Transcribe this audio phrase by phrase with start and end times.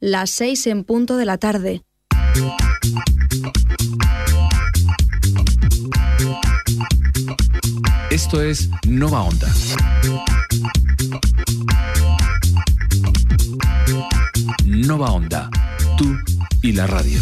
[0.00, 1.82] las 6 en punto de la tarde.
[8.10, 9.48] Esto es Nova Onda.
[14.64, 15.50] Nova Onda,
[15.96, 16.16] tú
[16.62, 17.20] y la radio.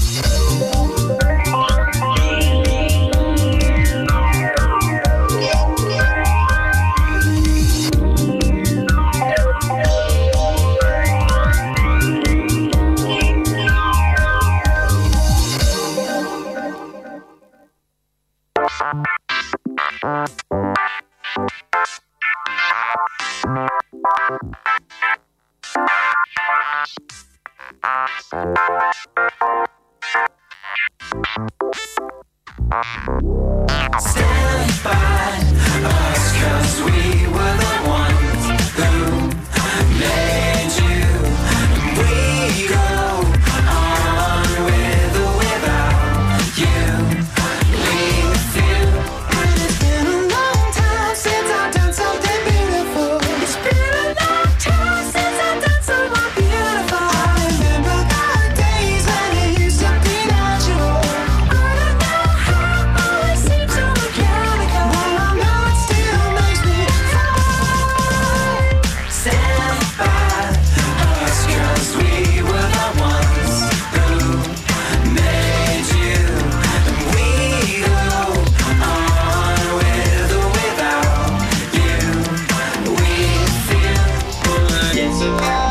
[85.21, 85.68] It's alive.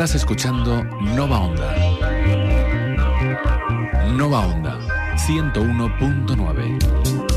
[0.00, 0.82] Estás escuchando
[1.14, 1.74] Nova Onda.
[4.16, 4.78] Nova Onda
[5.28, 7.29] 101.9.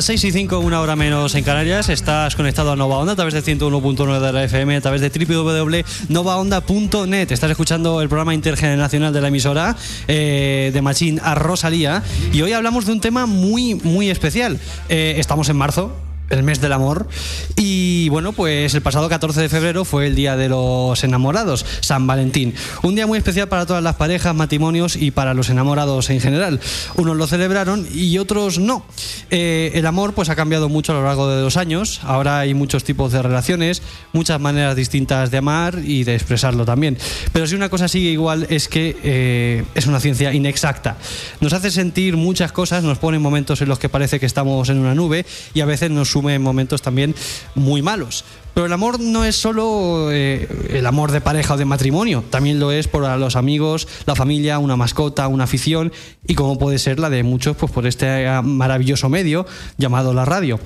[0.00, 1.90] Las 6 y 5, una hora menos en Canarias.
[1.90, 5.10] Estás conectado a Nova Onda a través de 101.9 de la FM, a través de
[5.10, 7.30] www.novaonda.net.
[7.30, 9.76] Estás escuchando el programa intergeneracional de la emisora
[10.08, 12.02] eh, de Machín a Rosalía.
[12.32, 14.58] Y hoy hablamos de un tema muy, muy especial.
[14.88, 15.94] Eh, estamos en marzo,
[16.30, 17.08] el mes del amor.
[17.56, 22.06] Y bueno, pues el pasado 14 de febrero fue el Día de los Enamorados, San
[22.06, 22.54] Valentín.
[22.82, 26.60] Un día muy especial para todas las parejas, matrimonios y para los enamorados en general.
[26.96, 28.84] Unos lo celebraron y otros no.
[29.30, 32.00] Eh, el amor pues ha cambiado mucho a lo largo de los años.
[32.04, 33.82] Ahora hay muchos tipos de relaciones,
[34.12, 36.96] muchas maneras distintas de amar y de expresarlo también.
[37.32, 40.96] Pero si una cosa sigue igual es que eh, es una ciencia inexacta.
[41.40, 44.68] Nos hace sentir muchas cosas, nos pone en momentos en los que parece que estamos
[44.68, 47.14] en una nube y a veces nos sube en momentos también
[47.54, 48.24] muy malos.
[48.54, 52.58] Pero el amor no es solo eh, el amor de pareja o de matrimonio, también
[52.58, 55.92] lo es por los amigos, la familia, una mascota, una afición
[56.26, 59.46] y como puede ser la de muchos pues por este eh, maravilloso medio
[59.78, 60.58] llamado la radio.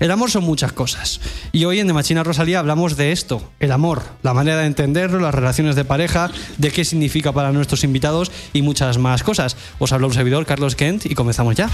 [0.00, 1.20] El amor son muchas cosas
[1.52, 5.20] y hoy en De Machina Rosalía hablamos de esto, el amor, la manera de entenderlo,
[5.20, 9.56] las relaciones de pareja, de qué significa para nuestros invitados y muchas más cosas.
[9.78, 11.70] Os habla un servidor, Carlos Kent, y comenzamos ya.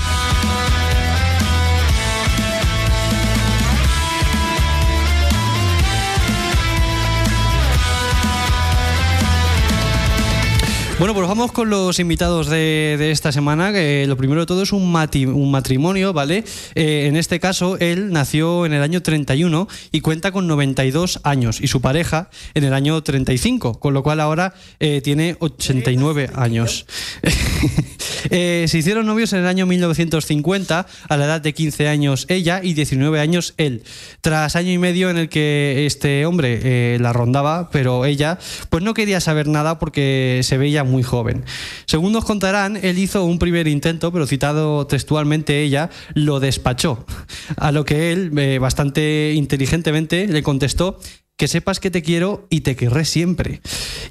[11.05, 13.71] Bueno, pues vamos con los invitados de, de esta semana.
[14.07, 16.45] Lo primero de todo es un, mati- un matrimonio, ¿vale?
[16.75, 21.61] Eh, en este caso, él nació en el año 31 y cuenta con 92 años
[21.61, 26.87] y su pareja en el año 35, con lo cual ahora eh, tiene 89 años.
[28.31, 32.61] Eh, se hicieron novios en el año 1950, a la edad de 15 años ella
[32.63, 33.83] y 19 años él.
[34.23, 38.39] Tras año y medio en el que este hombre eh, la rondaba, pero ella
[38.71, 41.45] pues no quería saber nada porque se veía muy joven.
[41.87, 47.05] Según nos contarán, él hizo un primer intento, pero citado textualmente ella, lo despachó.
[47.57, 50.99] A lo que él, eh, bastante inteligentemente, le contestó
[51.37, 53.61] que sepas que te quiero y te querré siempre.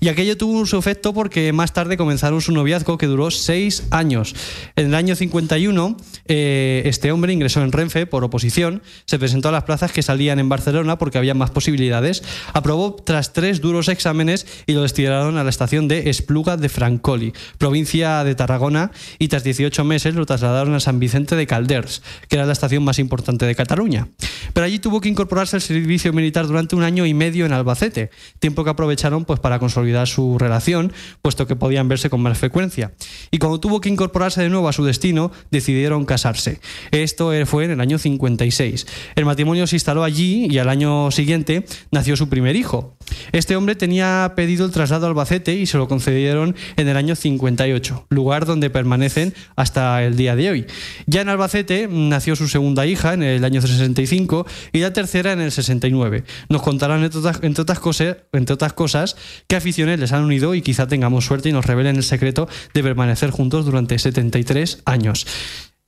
[0.02, 4.36] Y aquello tuvo su efecto porque más tarde comenzaron su noviazgo que duró seis años.
[4.76, 9.52] En el año 51, eh, este hombre ingresó en Renfe por oposición, se presentó a
[9.54, 14.46] las plazas que salían en Barcelona porque había más posibilidades, aprobó tras tres duros exámenes
[14.66, 19.46] y lo destinaron a la estación de Espluga de Francoli, provincia de Tarragona, y tras
[19.46, 23.46] 18 meses lo trasladaron a San Vicente de Calders, que era la estación más importante
[23.46, 24.10] de Cataluña.
[24.52, 28.10] Pero allí tuvo que incorporarse al servicio militar durante un año y medio en Albacete,
[28.40, 30.92] tiempo que aprovecharon pues para consolidar su relación,
[31.22, 32.94] puesto que podían verse con más frecuencia.
[33.32, 36.60] Y cuando tuvo que incorporarse de nuevo a su destino, decidieron casarse.
[36.92, 38.88] Esto fue en el año 56.
[39.16, 42.96] El matrimonio se instaló allí y al año siguiente nació su primer hijo.
[43.32, 47.16] Este hombre tenía pedido el traslado a Albacete y se lo concedieron en el año
[47.16, 50.66] 58, lugar donde permanecen hasta el día de hoy.
[51.06, 55.42] Ya en Albacete nació su segunda hija en el año 65 y la tercera en
[55.42, 56.24] el 69.
[56.50, 59.16] Nos contarán entre otras, entre otras cosas, entre otras cosas
[59.48, 62.84] qué aficiones les han unido y quizá tengamos suerte y nos revelen el secreto de
[62.84, 65.26] permanecer juntos durante 73 años.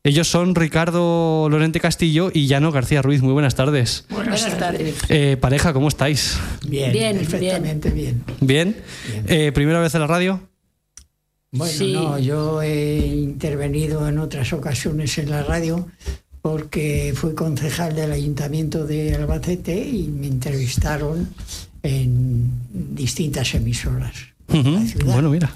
[0.05, 3.23] Ellos son Ricardo Lorente Castillo y Llano García Ruiz.
[3.23, 4.05] Muy buenas tardes.
[4.11, 4.93] Buenas, tardes.
[5.09, 6.37] Eh, pareja, ¿cómo estáis?
[6.67, 8.23] Bien, Bien, perfectamente bien.
[8.39, 8.77] ¿Bien?
[9.27, 10.47] Eh, ¿Primera vez en la radio?
[11.51, 11.93] Bueno, Sí.
[11.93, 15.87] no, yo he intervenido en otras ocasiones en la radio
[16.43, 21.29] porque fui concejal del Ayuntamiento de Albacete y me entrevistaron
[21.81, 24.13] en distintas emisoras.
[24.47, 24.87] Ujú.
[24.87, 25.13] ciudad.
[25.13, 25.51] Bueno, mira.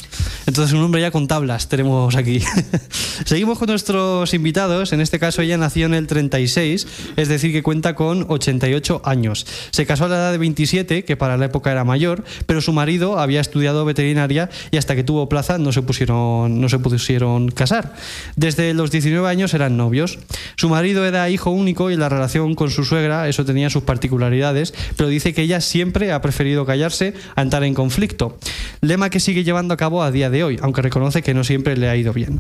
[0.46, 2.42] Entonces un hombre ya con tablas tenemos aquí.
[3.26, 4.94] Seguimos con nuestros invitados.
[4.94, 9.46] En este caso ella nació en el 36, es decir, que cuenta con 88 años.
[9.72, 12.74] Se casó a la edad de 27, que para la época era mayor, pero su
[12.74, 17.50] marido había estudiado veterinaria y hasta que tuvo plaza no se pusieron, no se pusieron
[17.52, 17.94] casar.
[18.36, 20.18] Desde los 19 años eran novios.
[20.56, 24.74] Su marido era hijo único y la relación con su suegra, eso tenía sus particularidades,
[24.98, 28.38] pero dice que ella siempre ha preferido callarse a entrar en conflicto.
[28.82, 31.76] Lema que sigue llevando a cabo a día de hoy, aunque reconoce que no siempre
[31.76, 32.40] le ha ido bien.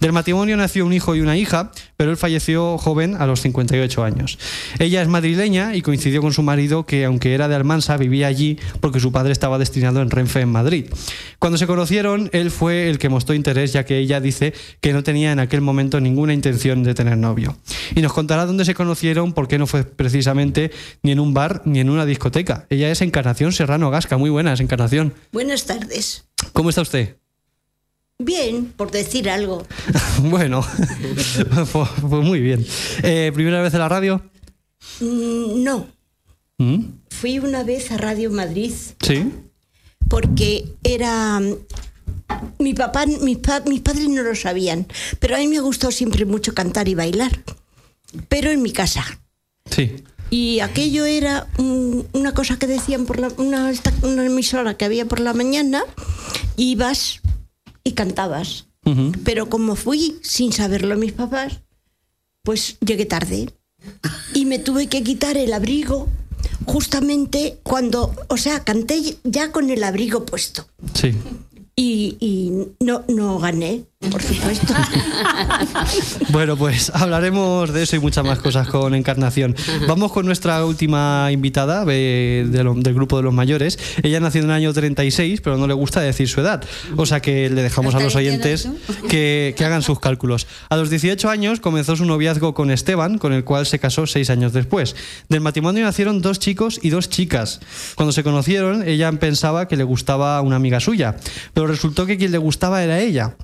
[0.00, 4.04] Del matrimonio nació un hijo y una hija, pero él falleció joven a los 58
[4.04, 4.38] años.
[4.78, 8.58] Ella es madrileña y coincidió con su marido que, aunque era de Almansa, vivía allí
[8.80, 10.86] porque su padre estaba destinado en Renfe en Madrid.
[11.38, 15.02] Cuando se conocieron, él fue el que mostró interés, ya que ella dice que no
[15.02, 17.56] tenía en aquel momento ninguna intención de tener novio.
[17.96, 20.70] Y nos contará dónde se conocieron, por qué no fue precisamente
[21.02, 22.66] ni en un bar ni en una discoteca.
[22.70, 24.16] Ella es Encarnación Serrano Gasca.
[24.18, 25.14] Muy buenas, Encarnación.
[25.32, 25.79] Buenas tardes.
[26.52, 27.16] ¿Cómo está usted?
[28.18, 29.66] Bien, por decir algo.
[30.22, 30.62] bueno,
[31.72, 32.66] pues, pues muy bien.
[33.02, 34.22] Eh, ¿Primera vez en la radio?
[35.00, 35.88] Mm, No,
[36.58, 36.80] ¿Mm?
[37.10, 38.72] fui una vez a Radio Madrid
[39.02, 39.30] Sí.
[40.08, 41.40] porque era...
[42.58, 44.86] Mi papá, mis, pa- mis padres no lo sabían,
[45.18, 47.42] pero a mí me gustado siempre mucho cantar y bailar,
[48.28, 49.04] pero en mi casa.
[49.68, 49.96] Sí.
[50.30, 53.72] Y aquello era un- una cosa que decían por la, una,
[54.24, 55.82] emisora que había por la mañana,
[56.56, 57.20] ibas
[57.84, 58.66] y cantabas.
[59.24, 61.60] Pero como fui sin saberlo mis papás,
[62.42, 63.50] pues llegué tarde.
[64.34, 66.08] Y me tuve que quitar el abrigo
[66.64, 70.66] justamente cuando, o sea, canté ya con el abrigo puesto.
[70.94, 71.12] Sí.
[71.76, 74.74] Y, y no, no gané, por supuesto.
[76.30, 79.54] Bueno, pues hablaremos de eso y muchas más cosas con Encarnación.
[79.88, 83.78] Vamos con nuestra última invitada de lo- del grupo de los mayores.
[84.02, 86.62] Ella nació en el año 36, pero no le gusta decir su edad.
[86.96, 88.68] O sea que le dejamos a los oyentes
[89.08, 90.46] que, que hagan sus cálculos.
[90.68, 94.30] A los 18 años comenzó su noviazgo con Esteban, con el cual se casó seis
[94.30, 94.94] años después.
[95.28, 97.60] Del matrimonio nacieron dos chicos y dos chicas.
[97.96, 101.16] Cuando se conocieron, ella pensaba que le gustaba una amiga suya,
[101.54, 103.34] pero resultó que quien le gustaba era ella.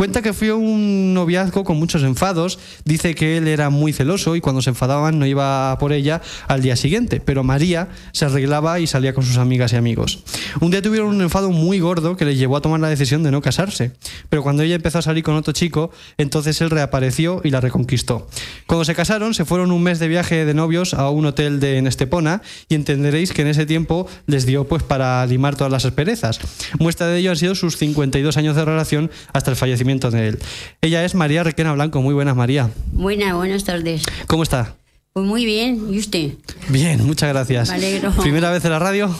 [0.00, 4.40] Cuenta que fue un noviazgo con muchos enfados, dice que él era muy celoso y
[4.40, 8.86] cuando se enfadaban no iba por ella al día siguiente, pero María se arreglaba y
[8.86, 10.20] salía con sus amigas y amigos.
[10.62, 13.30] Un día tuvieron un enfado muy gordo que le llevó a tomar la decisión de
[13.30, 13.92] no casarse,
[14.30, 18.26] pero cuando ella empezó a salir con otro chico, entonces él reapareció y la reconquistó.
[18.66, 21.76] Cuando se casaron, se fueron un mes de viaje de novios a un hotel de
[21.76, 22.40] en Estepona
[22.70, 26.40] y entenderéis que en ese tiempo les dio pues para limar todas las asperezas.
[26.78, 30.38] Muestra de ello han sido sus 52 años de relación hasta el fallecimiento de él.
[30.80, 32.00] Ella es María Requena Blanco.
[32.02, 32.70] Muy buenas, María.
[32.92, 34.02] Buenas, buenas tardes.
[34.26, 34.76] ¿Cómo está?
[35.12, 36.34] Pues muy bien, ¿y usted?
[36.68, 37.68] Bien, muchas gracias.
[37.70, 38.12] Me alegro.
[38.12, 39.12] ¿Primera vez en la radio?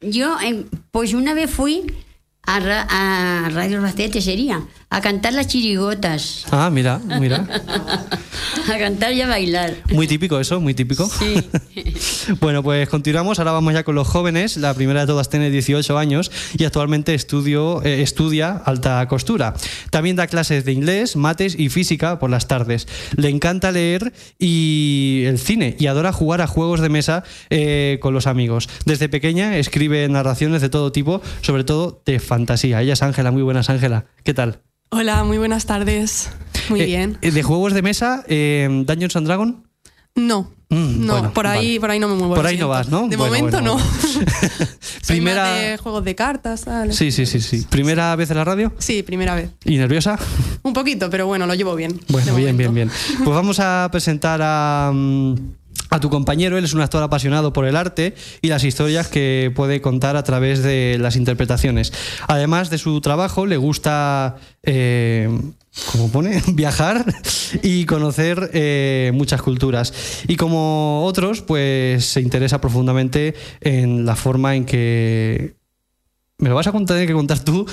[0.00, 1.82] Yo, eh, pues una vez fui
[2.42, 4.62] a, Ra- a Radio Albacete, sería,
[4.94, 7.48] a cantar las chirigotas, Ah, mira, mira.
[8.72, 9.74] a cantar y a bailar.
[9.90, 11.08] Muy típico eso, muy típico.
[11.08, 11.42] Sí.
[12.40, 13.40] bueno, pues continuamos.
[13.40, 14.56] Ahora vamos ya con los jóvenes.
[14.56, 19.54] La primera de todas tiene 18 años y actualmente estudio, eh, estudia alta costura.
[19.90, 22.86] También da clases de inglés, mates y física por las tardes.
[23.16, 28.14] Le encanta leer y el cine y adora jugar a juegos de mesa eh, con
[28.14, 28.68] los amigos.
[28.84, 32.80] Desde pequeña escribe narraciones de todo tipo, sobre todo de fantasía.
[32.80, 33.32] Ella es Ángela.
[33.32, 34.06] Muy buenas, Ángela.
[34.22, 34.60] ¿Qué tal?
[34.96, 36.30] Hola, muy buenas tardes.
[36.68, 37.18] Muy Eh, bien.
[37.20, 39.64] eh, ¿De juegos de mesa, eh, Dungeons and Dragon?
[40.14, 41.80] No, Mm, no, bueno, por ahí, vale.
[41.80, 42.34] por ahí no me muevo.
[42.34, 43.06] Por ahí no vas, ¿no?
[43.08, 43.82] De Bueno, momento bueno, no.
[45.06, 46.64] Primera- de juegos de cartas.
[46.90, 47.66] Sí, sí, sí, sí.
[47.68, 48.72] ¿Primera vez en la radio?
[48.78, 49.50] Sí, primera vez.
[49.64, 50.18] ¿Y nerviosa?
[50.62, 52.00] Un poquito, pero bueno, lo llevo bien.
[52.08, 52.90] Bueno, bien, bien, bien.
[53.24, 55.34] Pues vamos a presentar a, mm,
[55.94, 56.58] a tu compañero.
[56.58, 60.24] Él es un actor apasionado por el arte y las historias que puede contar a
[60.24, 61.92] través de las interpretaciones.
[62.26, 65.28] Además de su trabajo, le gusta, eh,
[65.92, 66.42] ¿cómo pone?
[66.52, 67.04] Viajar
[67.62, 69.94] y conocer eh, muchas culturas.
[70.26, 75.54] Y como otros, pues se interesa profundamente en la forma en que
[76.38, 77.66] me lo vas a contar, que contar tú.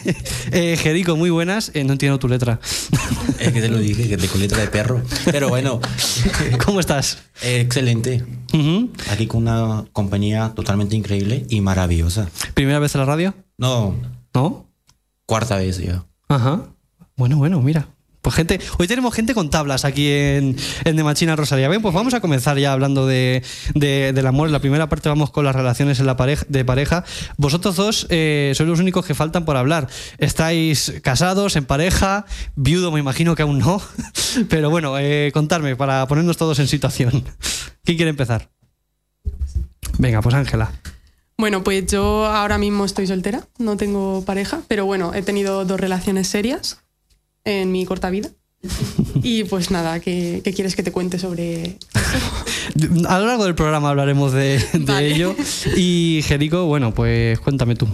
[0.52, 1.70] eh, Jerico, muy buenas.
[1.74, 2.60] Eh, no entiendo tu letra.
[3.38, 5.02] Es que te lo dije, que te con letra de perro.
[5.30, 5.80] Pero bueno,
[6.64, 7.18] ¿Cómo estás?
[7.42, 8.24] eh, excelente.
[9.10, 12.28] Aquí con una compañía totalmente increíble y maravillosa.
[12.54, 13.34] ¿Primera vez en la radio?
[13.58, 13.94] No,
[14.32, 14.66] ¿No?
[15.26, 16.04] cuarta vez ya.
[16.28, 16.62] Ajá.
[17.16, 17.88] Bueno, bueno, mira.
[18.24, 21.68] Pues gente, hoy tenemos gente con tablas aquí en, en De Machina Rosalía.
[21.68, 23.42] Bien, pues vamos a comenzar ya hablando de,
[23.74, 24.46] de- del amor.
[24.48, 27.04] En la primera parte vamos con las relaciones en la pareja, de pareja.
[27.36, 29.88] Vosotros dos eh, sois los únicos que faltan por hablar.
[30.16, 32.24] Estáis casados, en pareja,
[32.56, 33.82] viudo me imagino que aún no.
[34.48, 37.24] Pero bueno, eh, contarme para ponernos todos en situación.
[37.84, 38.48] ¿Quién quiere empezar?
[39.98, 40.72] Venga, pues Ángela.
[41.36, 45.78] Bueno, pues yo ahora mismo estoy soltera, no tengo pareja, pero bueno, he tenido dos
[45.80, 46.78] relaciones serias
[47.44, 48.30] en mi corta vida.
[49.22, 51.76] Y pues nada, ¿qué, qué quieres que te cuente sobre
[53.08, 55.14] A lo largo del programa hablaremos de, de Vale.
[55.14, 55.36] ello.
[55.76, 57.86] Y Jerico, bueno, pues cuéntame tú.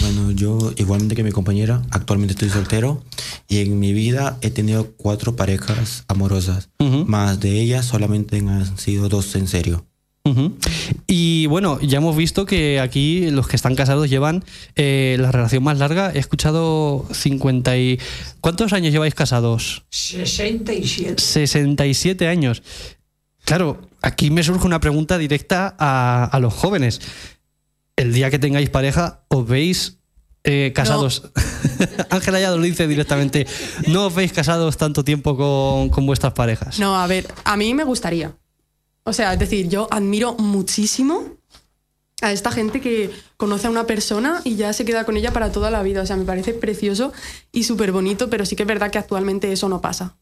[0.00, 3.02] Bueno, yo, igualmente que mi compañera, actualmente estoy soltero
[3.48, 6.70] y en mi vida he tenido cuatro parejas amorosas.
[7.06, 9.86] Más de ellas solamente han sido dos en serio.
[11.06, 14.42] Y bueno, ya hemos visto que aquí los que están casados llevan
[14.74, 16.12] eh, la relación más larga.
[16.14, 18.00] He escuchado 50 y...
[18.40, 19.84] ¿Cuántos años lleváis casados?
[19.90, 21.22] 67.
[21.22, 22.62] 67 años.
[23.44, 27.00] Claro, aquí me surge una pregunta directa a, a los jóvenes.
[27.96, 29.98] El día que tengáis pareja, ¿os veis
[30.42, 31.30] eh, casados?
[32.10, 33.46] Ángela ya lo dice directamente.
[33.88, 36.78] ¿No os veis casados tanto tiempo con, con vuestras parejas?
[36.78, 38.34] No, a ver, a mí me gustaría.
[39.04, 41.24] O sea, es decir, yo admiro muchísimo
[42.22, 45.52] a esta gente que conoce a una persona y ya se queda con ella para
[45.52, 46.02] toda la vida.
[46.02, 47.12] O sea, me parece precioso
[47.52, 50.16] y súper bonito, pero sí que es verdad que actualmente eso no pasa.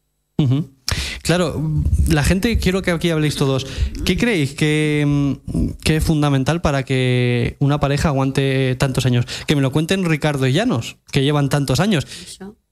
[1.21, 1.61] Claro,
[2.09, 3.65] la gente, quiero que aquí habléis todos.
[4.03, 9.25] ¿Qué creéis que, mm, que es fundamental para que una pareja aguante tantos años?
[9.47, 12.05] Que me lo cuenten Ricardo y Llanos, que llevan tantos años.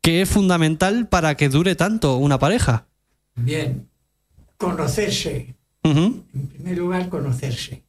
[0.02, 2.88] ¿Qué es fundamental para que dure tanto una pareja?
[3.36, 3.88] Bien,
[4.58, 5.56] conocerse.
[5.84, 6.24] En
[6.54, 7.84] primer lugar, conocerse.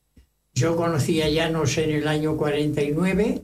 [0.55, 3.43] Yo conocí a Llanos en el año 49.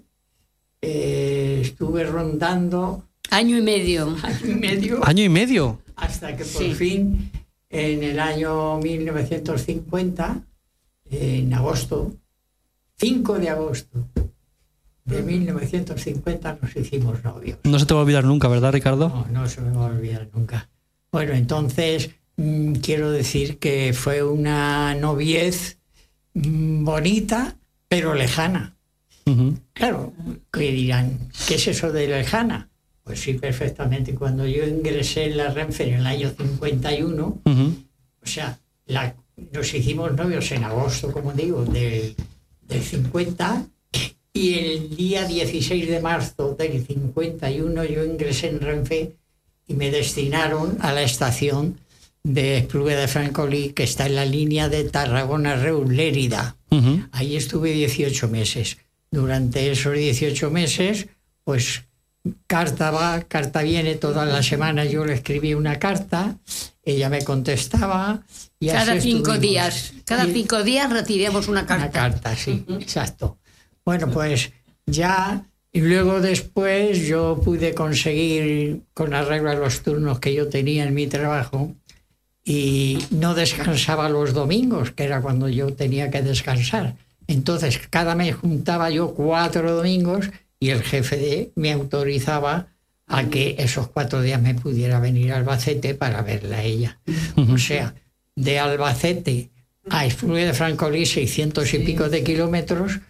[0.81, 4.17] eh, estuve rondando Año y medio.
[4.23, 5.79] año y medio Año y medio.
[5.97, 6.75] hasta que por Sí.
[6.75, 7.31] fin,
[7.69, 10.41] en el año 1950,
[11.11, 12.15] en agosto,
[12.99, 14.07] 5 de agosto
[15.05, 17.59] de 1950, nos hicimos novios.
[17.65, 19.09] No se te va a olvidar nunca, ¿verdad, Ricardo?
[19.09, 20.69] No, no se me va a olvidar nunca.
[21.11, 22.11] Bueno, entonces
[22.83, 25.79] quiero decir que fue una noviez
[26.35, 27.57] mm, bonita,
[27.89, 28.75] pero lejana.
[29.75, 30.15] Claro,
[30.51, 32.71] que dirán, ¿qué es eso de lejana?
[33.05, 34.15] Pues sí, perfectamente.
[34.15, 37.75] Cuando yo ingresé en la Renfe en el año 51, Ujú.
[38.23, 39.15] o sea, la-
[39.53, 42.15] nos hicimos novios en agosto, como digo, del,
[42.63, 43.67] del 50,
[44.33, 49.13] y el día 16 de marzo del 51 yo ingresé en Renfe
[49.67, 51.79] y me destinaron a la estación
[52.23, 56.57] de Espluga de Francolí, que está en la línea de Tarragona-Reus-Lérida.
[56.71, 57.05] Ujú.
[57.13, 58.79] Ahí estuve 18 meses.
[59.11, 61.07] Durante esos 18 meses,
[61.45, 61.85] pues
[62.47, 66.37] carta va, carta viene, todas las semanas yo le escribí una carta,
[66.85, 68.23] ella me contestaba.
[68.61, 69.41] Y Cada así cinco estuvimos.
[69.41, 69.93] días.
[70.05, 71.91] Cada Y- cinco días recibíamos una una carta.
[71.91, 73.39] carta, sí, exacto.
[73.85, 74.53] Bueno, pues
[74.85, 75.43] ya,
[75.73, 80.93] y luego después yo pude conseguir con arreglo a los turnos que yo tenía en
[80.93, 81.75] mi trabajo
[82.49, 86.97] y no descansaba los domingos, que era cuando yo tenía que descansar.
[87.27, 92.69] Entonces, cada mes juntaba yo cuatro domingos y el jefe de, me autorizaba
[93.07, 96.99] a que esos cuatro días me pudiera venir a Albacete para verla a ella.
[97.37, 97.95] O sea,
[98.35, 99.51] de Albacete
[99.91, 103.01] a Espluga de Francolí, 600 y pico de kilómetros,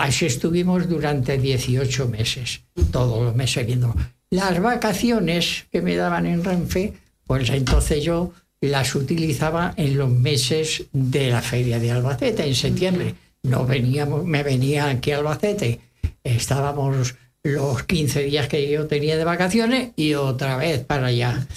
[0.00, 3.94] así estuvimos durante 18 meses, todos los meses viendo.
[4.30, 10.84] Las vacaciones que me daban en Renfe, pues entonces yo las utilizaba en los meses
[10.92, 13.14] de la feria de Albacete, en septiembre.
[13.42, 15.80] No veníamos, me venía aquí a Albacete,
[16.24, 21.46] estábamos los 15 días que yo tenía de vacaciones y otra vez para allá.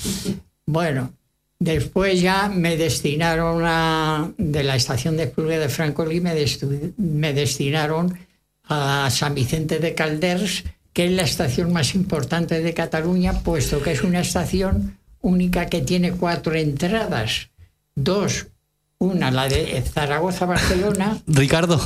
[0.66, 1.12] Bueno,
[1.60, 7.34] después ya me destinaron a, de la estación de Espluga de Francolí, me, destu- me
[7.34, 8.18] destinaron
[8.64, 10.64] a San Vicente de Calders,
[10.94, 15.82] que es la estación más importante de Cataluña, puesto que es una estación única que
[15.82, 17.50] tiene cuatro entradas.
[17.96, 18.48] Dos,
[19.00, 21.82] una la de Zaragoza-Barcelona, Ricardo.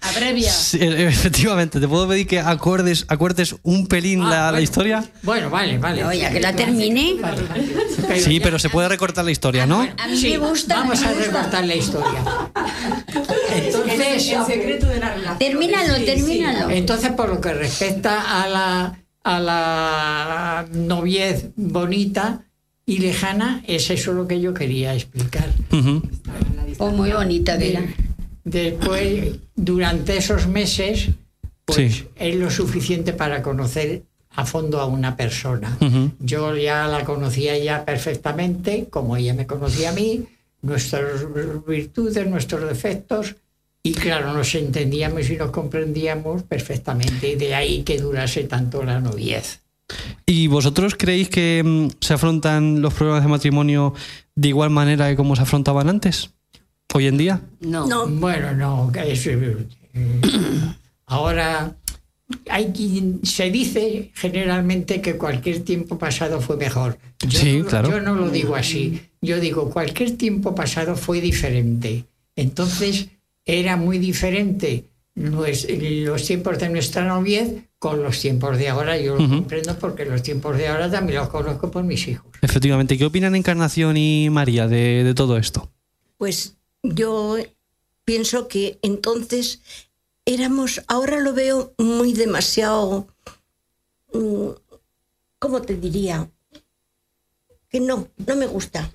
[0.00, 0.50] Abrevia.
[0.52, 4.62] Sí, e- efectivamente, ¿te puedo pedir que acordes, acortes un pelín Ah, la, la bueno.
[4.64, 5.04] historia?
[5.22, 6.04] Bueno, vale, vale.
[6.04, 7.14] Oye, que la termine.
[7.20, 8.20] Vale, vale.
[8.20, 9.80] Sí, pero se puede recortar la historia, ¿no?
[9.82, 10.76] A mí Sí, me gusta.
[10.76, 12.20] Vamos a recortar la historia.
[13.54, 15.38] Entonces, de la relación.
[15.38, 16.70] Termínalo, termínalo.
[16.70, 22.44] entonces, por lo que respecta a la, a la noviez bonita
[22.86, 25.48] y lejana, es eso lo que yo quería explicar.
[25.70, 26.02] Ujú.
[26.78, 27.82] Oh, muy bonita era.
[28.44, 31.10] Después, durante esos meses,
[31.64, 32.04] pues Sí.
[32.16, 34.02] es lo suficiente para conocer
[34.34, 35.78] a fondo a una persona.
[36.18, 40.24] Yo ya la conocía ya perfectamente, como ella me conocía a mí,
[40.62, 41.22] nuestras
[41.66, 43.36] virtudes, nuestros defectos,
[43.84, 49.00] y claro, nos entendíamos y nos comprendíamos perfectamente, y de ahí que durase tanto la
[49.00, 49.60] noviez.
[50.26, 53.94] ¿Y vosotros creéis que mm, se afrontan los problemas de matrimonio
[54.34, 56.30] de igual manera que como se afrontaban antes?
[56.94, 57.40] Hoy en día.
[57.60, 57.86] No.
[57.86, 59.16] No, Bueno, no, eh,
[61.06, 61.74] ahora
[62.48, 66.98] hay quien se dice generalmente que cualquier tiempo pasado fue mejor.
[67.20, 67.90] Yo Sí, no, claro.
[67.90, 69.00] Yo no lo digo así.
[69.20, 72.04] Yo digo cualquier tiempo pasado fue diferente.
[72.36, 73.08] Entonces
[73.44, 75.66] era muy diferente nues-
[76.04, 77.52] los tiempos de nuestra noviez
[77.82, 78.96] con los tiempos de ahora.
[78.96, 82.30] Yo lo comprendo porque los tiempos de ahora también los conozco por mis hijos.
[82.40, 82.96] Efectivamente.
[82.96, 85.68] ¿Qué opinan Encarnación y María de, de todo esto?
[86.16, 87.36] pues yo
[88.04, 89.62] pienso que entonces
[90.24, 93.08] éramos, ahora lo veo muy demasiado,
[94.12, 94.50] mm,
[95.40, 96.30] ¿cómo te diría?
[97.68, 98.88] Que no, no me gusta.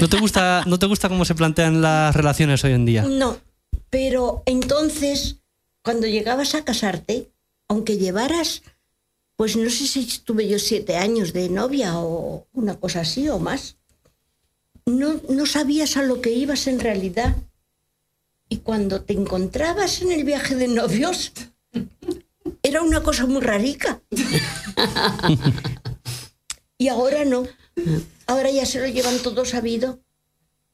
[0.00, 3.04] ¿No te gusta, no te gusta cómo se plantean las relaciones hoy en día?
[3.04, 3.36] No,
[3.90, 5.36] pero entonces,
[5.82, 7.30] cuando llegabas a casarte,
[7.68, 8.62] aunque llevaras,
[9.36, 13.38] pues no sé si estuve yo siete años de novia o una cosa así o
[13.38, 13.76] más,
[14.86, 17.36] no, no sabías a lo que ibas en realidad.
[18.48, 21.32] Y cuando te encontrabas en el viaje de novios,
[22.62, 24.02] era una cosa muy rarica.
[26.78, 27.46] y ahora no.
[28.26, 30.00] Ahora ya se lo llevan todo sabido.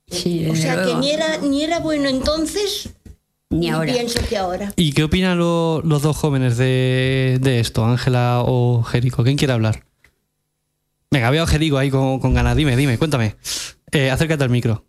[0.09, 2.91] Sí, O sea que ni era, ni era bueno entonces,
[3.51, 3.93] Ni ahora.
[3.93, 4.73] pienso que ahora.
[4.77, 9.25] ¿Y qué opinan lo- los dos jóvenes de, de esto, Ángela o Jerico?
[9.25, 9.85] ¿Quién quiere hablar?
[11.11, 12.57] Venga, veo a Jerico ahí con, con ganas.
[12.57, 13.35] Dime, dime, cuéntame.
[13.91, 14.85] Eh, acércate al micro.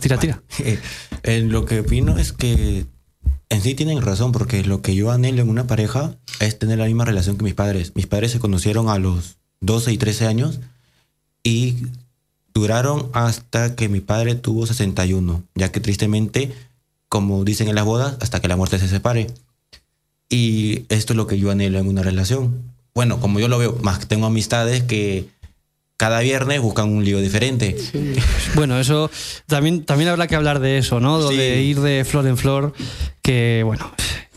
[0.00, 0.42] Tira, tira.
[1.22, 2.86] Eh, lo que opino es que
[3.50, 6.86] en sí tienen razón, porque lo que yo anhelo en una pareja es tener la
[6.86, 7.92] misma relación que mis padres.
[7.94, 10.60] Mis padres se conocieron a los 12 y 13 años
[11.42, 11.76] y
[12.54, 16.54] duraron hasta que mi padre tuvo 61, ya que tristemente,
[17.10, 19.26] como dicen en las bodas, hasta que la muerte se separe.
[20.30, 22.62] Y esto es lo que yo anhelo en una relación.
[22.94, 25.26] Bueno, como yo lo veo, más que tengo amistades que
[25.96, 27.76] cada viernes buscan un lío diferente.
[28.54, 29.10] Bueno, eso
[29.46, 31.28] también, también habrá que hablar de eso, ¿no?
[31.28, 31.36] Sí.
[31.36, 32.72] de ir de flor en flor,
[33.22, 33.90] que bueno,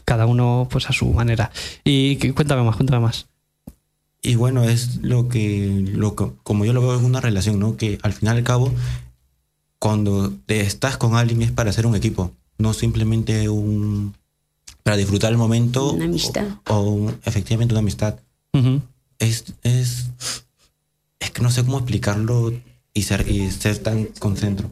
[0.04, 1.52] cada uno pues a su manera.
[1.86, 3.28] Y que- cuéntame más, cuéntame más.
[4.22, 7.78] Y bueno, es lo que, lo que- como yo lo veo en una relación, ¿no?
[7.78, 8.74] Que al final y al cabo,
[9.80, 12.32] cuando te estás con alguien es para hacer un equipo,
[12.64, 14.16] no simplemente un...
[14.84, 15.92] para disfrutar el momento.
[15.92, 16.48] Una amistad.
[16.70, 18.16] O, o un- efectivamente una amistad.
[19.20, 20.06] Es, es,
[21.20, 22.54] es que no sé cómo explicarlo
[22.94, 24.72] y ser, y ser tan concentro.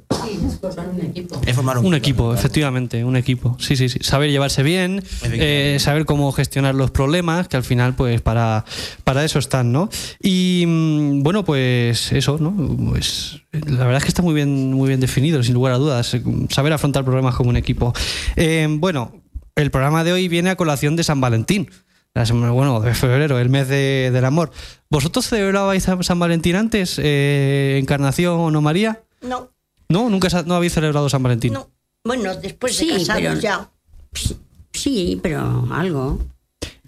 [1.46, 3.56] Es formar un, Un equipo, efectivamente, un equipo.
[3.60, 4.00] Sí, sí, sí.
[4.02, 8.66] Saber llevarse bien, eh, saber cómo gestionar los problemas, que al final, pues, para,
[9.04, 9.90] para eso están, ¿no?
[10.22, 12.54] Y mm, bueno, pues eso, ¿no?
[12.90, 16.14] Pues la verdad es que está muy bien, muy bien definido, sin lugar a dudas.
[16.14, 17.94] eh, Saber afrontar problemas como un equipo.
[18.36, 19.14] Eh, bueno,
[19.56, 21.70] el programa de hoy viene a colación de San Valentín.
[22.14, 24.52] La semana- bueno, de febrero, el mes de- del amor.
[24.90, 29.02] ¿Vosotros celebrabais a San Valentín antes, eh, Encarnación o María?
[29.22, 29.50] No,
[29.92, 31.54] No, nunca no habéis celebrado San Valentín.
[31.54, 31.70] no.
[32.04, 33.70] Bueno, después Sí, de casados pero- ya.
[34.74, 36.20] Sí, pero algo.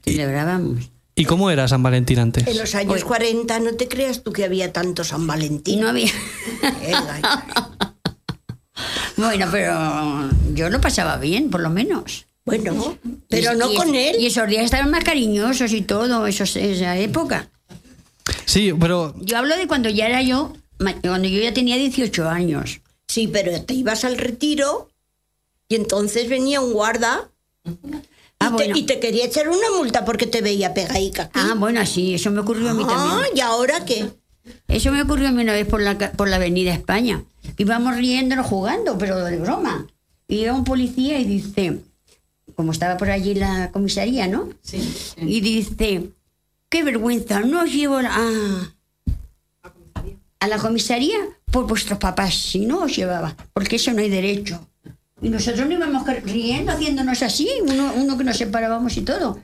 [0.03, 0.89] Celebrábamos.
[1.15, 2.47] ¿Y cómo era San Valentín antes?
[2.47, 5.81] En los años Pues- 40 no te creas tú que había tanto San Valentín.
[5.81, 6.09] No había.
[9.15, 12.25] Bueno, pero yo lo pasaba bien, por lo menos.
[12.45, 12.97] Bueno,
[13.29, 14.15] pero Y- no y- con él.
[14.19, 17.49] Y esos días estaban más cariñosos y todo, esos, esa época.
[18.45, 22.81] Sí, pero Yo hablo de cuando ya era yo, cuando yo ya tenía 18 años.
[23.13, 24.89] Sí, pero te ibas al retiro
[25.69, 27.30] y entonces venía un guarda
[27.63, 27.69] y,
[28.39, 28.76] Ah, te, bueno.
[28.78, 31.30] y te quería echar una multa porque te veía pegaica.
[31.36, 33.38] Ah, bueno, sí, eso me ocurrió a mí Ah, también.
[33.38, 34.10] ¿y ahora qué?
[34.67, 37.23] Eso me ocurrió a mí una vez por la, por la avenida España.
[37.58, 39.88] Íbamos riéndonos jugando, pero de broma.
[40.28, 41.80] Y llega un policía y dice,
[42.56, 44.49] como estaba por allí la comisaría, ¿no?
[44.62, 44.82] Sí.
[45.21, 46.10] Y dice,
[46.67, 48.73] qué vergüenza, no os llevo a,
[50.39, 51.17] a la comisaría
[51.53, 54.59] por vuestros papás, si no os llevaba, porque eso no hay derecho.
[55.21, 59.39] Y nosotros nos íbamos riendo, haciéndonos así, uno, uno que nos separábamos y todo.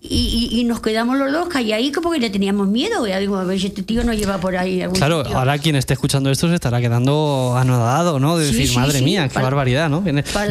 [0.00, 3.06] Y, y- y nos quedamos los dos calladitos porque le teníamos miedo.
[3.06, 4.82] Ya digo, a ver si este tío nos lleva por ahí.
[4.82, 5.38] algún claro, sitio.
[5.38, 8.36] ahora quien esté escuchando esto se estará quedando anodado, ¿no?
[8.36, 9.98] De Sí, decir, sí, madre sí, mía, qué barbaridad, ¿no?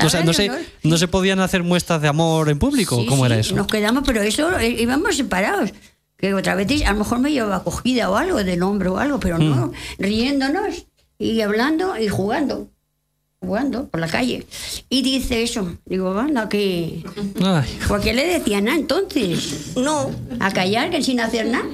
[0.05, 0.49] O sea, no, se,
[0.83, 3.03] no se podían hacer muestras de amor en público.
[3.09, 3.55] ¿Cómo era eso?
[3.55, 5.71] Nos quedamos, pero eso eh, íbamos separados.
[6.17, 9.19] Que otra vez a lo mejor me llevaba cogida o algo del hombro o algo,
[9.19, 9.49] pero Mm.
[9.49, 10.85] no, riéndonos
[11.21, 12.67] y hablando y jugando.
[13.39, 14.45] Jugando por la calle.
[14.89, 15.77] Y dice eso.
[15.85, 17.03] Digo, anda, que.
[17.87, 19.75] ¿Por qué le decía nada entonces?
[19.75, 21.65] No, A callar, que sin hacer nada.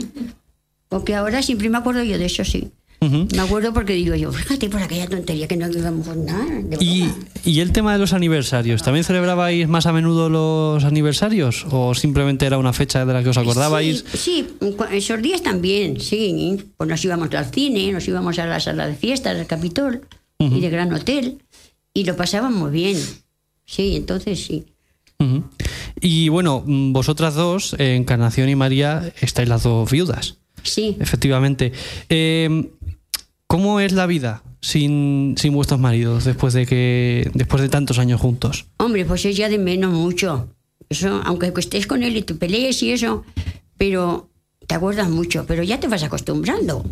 [0.89, 2.71] Porque ahora siempre me acuerdo yo de eso, sí.
[2.99, 6.45] Me acuerdo porque digo yo, fíjate por aquella tontería que no íbamos nada.
[6.79, 7.07] y,
[7.45, 11.65] y el tema de los aniversarios, ¿también celebrabais más a menudo los aniversarios?
[11.69, 14.03] ¿O simplemente era una fecha de la que os acordabais?
[14.13, 16.57] Sí, sí, esos días también, sí.
[16.75, 20.01] Pues nos íbamos al cine, nos íbamos a la sala de fiestas del Capitol
[20.39, 21.43] y de Gran Hotel
[21.93, 22.97] y lo pasábamos bien.
[23.65, 24.65] Sí, entonces sí.
[26.01, 30.37] Y bueno, vosotras dos, Encarnación y María, estáis las dos viudas.
[30.63, 30.97] Sí.
[30.99, 31.71] Efectivamente.
[32.09, 32.69] Eh,
[33.47, 38.19] ¿Cómo es la vida sin, sin vuestros maridos después de que después de tantos años
[38.19, 38.65] juntos?
[38.77, 40.49] Hombre, pues es ya de menos mucho.
[40.89, 43.23] Eso, aunque estés con él y te pelees y eso,
[43.77, 44.29] pero
[44.67, 46.85] te acuerdas mucho, pero ya te vas acostumbrando.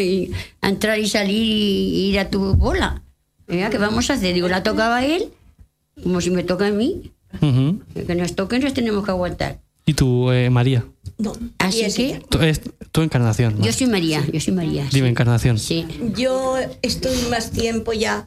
[0.00, 3.02] Y a entrar y salir y ir a tu bola.
[3.46, 4.34] Mira, ¿qué vamos a hacer?
[4.34, 5.28] Digo, la tocaba él,
[6.02, 7.12] como si me toca a mí.
[7.40, 9.60] Que nos toquen, nos tenemos que aguantar.
[9.86, 10.84] ¿Y tú, eh, María?
[11.16, 11.32] No.
[11.58, 12.22] Así y es que.
[12.28, 12.60] Tú, es-
[12.92, 13.58] tú encarnación.
[13.58, 13.64] ¿no?
[13.64, 14.84] yo soy María, yo soy María.
[14.90, 14.96] sí.
[14.96, 15.58] Dime, encarnación.
[15.58, 15.86] Sí.
[16.16, 18.26] Yo estoy más tiempo ya.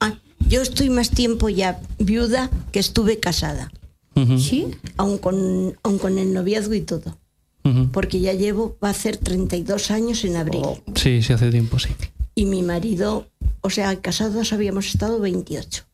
[0.00, 3.70] Ah, yo estoy más tiempo ya viuda que estuve casada,
[4.38, 4.66] ¿Sí?
[4.96, 7.16] aun con, aun con el noviazgo y todo.
[7.92, 10.62] Porque ya llevo, va a hacer 32 años en abril.
[10.96, 11.90] Sí, sí, hace tiempo, sí.
[12.34, 13.28] Y mi marido,
[13.60, 15.84] o sea, casados habíamos estado 28.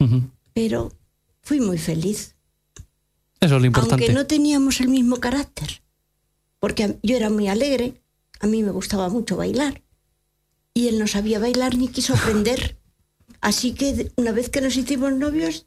[0.00, 0.22] Ujú.
[0.52, 0.92] Pero
[1.40, 2.34] fui muy feliz.
[3.40, 4.04] Eso es lo importante.
[4.04, 5.82] Aunque no teníamos el mismo carácter.
[6.58, 7.94] Porque yo era muy alegre,
[8.38, 9.82] a mí me gustaba mucho bailar.
[10.74, 12.76] Y él no sabía bailar ni quiso aprender.
[13.40, 15.66] Así que una vez que nos hicimos novios,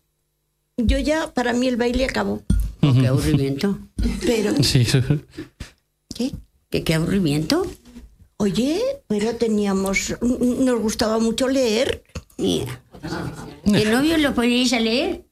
[0.78, 2.44] yo ya, para mí el baile acabó.
[2.82, 3.80] Oh, qué aburrimiento.
[4.26, 4.86] Pero, Sí,
[6.16, 6.32] ¿qué?
[6.70, 7.66] ¿Qué, qué aburrimiento?
[8.38, 12.04] Oye, pero teníamos, nos gustaba mucho leer.
[12.38, 12.82] Mira.
[13.66, 15.26] ¿El novio lo ponéis a leer?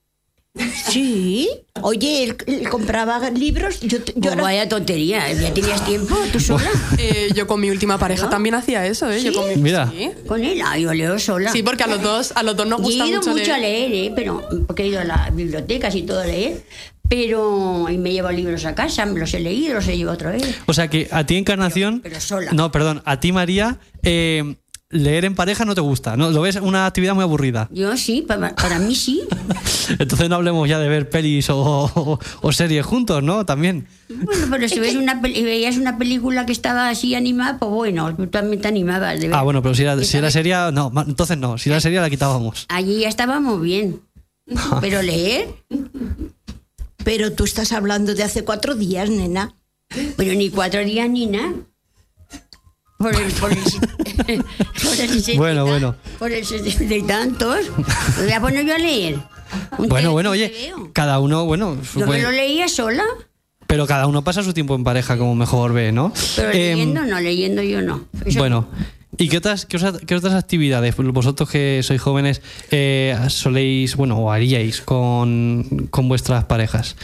[0.90, 1.50] Sí.
[1.82, 3.80] Oye, él, él compraba libros.
[3.82, 6.70] Yo, yo Pues era- vaya tontería, ¿ya tenías tiempo tú sola?
[6.98, 9.24] Eh, yo con mi última pareja también hacía eso, ¿eh?
[9.24, 9.90] Yo con mi- Mira.
[9.90, 10.10] Sí.
[10.28, 11.52] Con él, ah, yo leo sola.
[11.52, 13.58] Sí, porque a los dos, a los dos nos gusta he ido mucho, mucho, a
[13.58, 13.92] leer.
[13.94, 14.12] ¿eh?
[14.16, 16.62] pero, porque he ido a las bibliotecas y todo a leer,
[17.08, 20.32] pero y me llevo libros a casa, me los he leído, los he llevado otra
[20.32, 20.44] vez.
[20.66, 22.02] O sea que a ti, encarnación.
[22.02, 22.52] Pero- pero sola.
[22.52, 23.02] No, perdón.
[23.06, 24.56] A ti, María, eh,
[24.92, 26.16] leer en pareja no te gusta.
[26.18, 26.30] ¿no?
[26.32, 27.68] Lo ves una actividad muy aburrida.
[27.72, 29.22] Yo sí, para, para mí sí.
[30.00, 33.46] Entonces no hablemos ya de ver pelis o, o- o series juntos, ¿no?
[33.46, 33.88] También.
[34.10, 38.28] Bueno, pero si ves una, veías una película que estaba así animada, pues bueno, tú
[38.28, 39.20] también te animabas.
[39.20, 39.36] De ver.
[39.36, 41.58] Ah, bueno, pero si era, si era seria, no, entonces no.
[41.58, 42.66] Si era seria la quitábamos.
[42.70, 44.02] Allí ya estábamos bien.
[44.82, 45.48] Pero leer,
[47.04, 49.54] Pero tú estás hablando de hace cuatro días, nena.
[50.18, 51.54] pero ni cuatro días ni nada.
[53.02, 55.96] Por el, por el, por Bueno, bueno.
[56.20, 57.58] Por el sesenta y tantos.
[58.18, 59.20] Me voy a poner yo a leer.
[59.78, 60.54] Un Bueno, bueno, oye,
[60.94, 63.04] cada uno, bueno, Yo pues- me lo leía sola,
[63.68, 66.14] pero cada uno pasa su tiempo en pareja como mejor ve, ¿no?
[66.36, 68.06] pero Em, leyendo no, leyendo yo no.
[68.26, 68.68] Eso- Bueno,
[69.18, 74.18] ¿y qué otras, qué, os- qué otras actividades vosotros que sois jóvenes eh, soléis, bueno,
[74.20, 76.96] o haríais con, con vuestras parejas?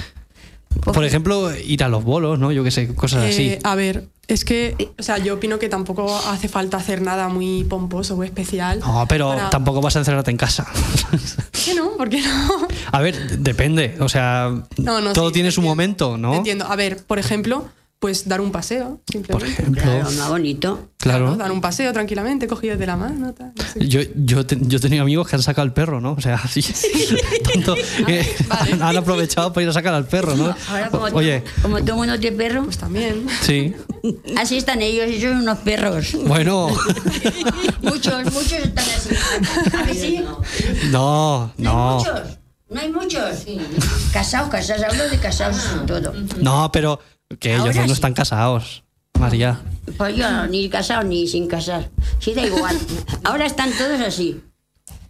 [0.84, 2.52] Por ejemplo, ir a los bolos, ¿no?
[2.52, 3.48] Yo qué sé, cosas así.
[3.48, 7.30] Eh, a ver, es que, o sea, yo opino que tampoco hace falta hacer nada
[7.30, 8.80] muy pomposo o especial.
[8.80, 10.68] No, pero para- tampoco vas a encerrarte en casa.
[11.66, 11.92] ¿Qué no?
[11.92, 12.68] ¿Por qué no?
[12.92, 13.96] a ver, depende.
[14.00, 16.34] O sea, No, no, todo sí, tiene su momento, ¿no?
[16.36, 16.66] Entiendo.
[16.66, 17.66] A ver, por ejemplo,
[18.00, 19.52] pues dar un paseo, Por simplemente.
[19.62, 19.82] ejemplo.
[19.82, 20.90] Claro, más bonito.
[20.98, 21.36] Claro.
[21.36, 23.34] Dar un paseo tranquilamente, cogidos de la mano.
[23.34, 23.88] tal, no sé.
[23.88, 26.12] Yo, yo, te- yo he tenido amigos que han sacado al perro, ¿no?
[26.12, 26.62] O sea, así.
[27.52, 27.74] tanto
[28.06, 30.56] que han, han aprovechado para ir a sacar al perro, ¿no?
[30.70, 33.26] Ahora, como, Oye, como todo mundo tiene perro, Pues también.
[33.42, 33.74] sí.
[34.38, 36.14] así están ellos, ellos son unos perros.
[36.26, 36.68] Bueno.
[37.82, 39.16] Muchos, muchos están así.
[39.76, 40.24] ¿A que sí?
[40.92, 41.98] No, No hay no.
[41.98, 42.22] muchos.
[42.70, 43.46] No hay muchos.
[44.12, 46.14] Casados, casados, hablo de casados y todo.
[46.42, 47.00] No, pero
[47.40, 47.92] que ellos no sí.
[47.92, 48.84] están casados.
[49.20, 49.60] María.
[49.98, 51.90] Pues yo ni casado ni sin casar.
[52.20, 52.78] Sí, da igual.
[53.24, 54.42] Ahora están todos así.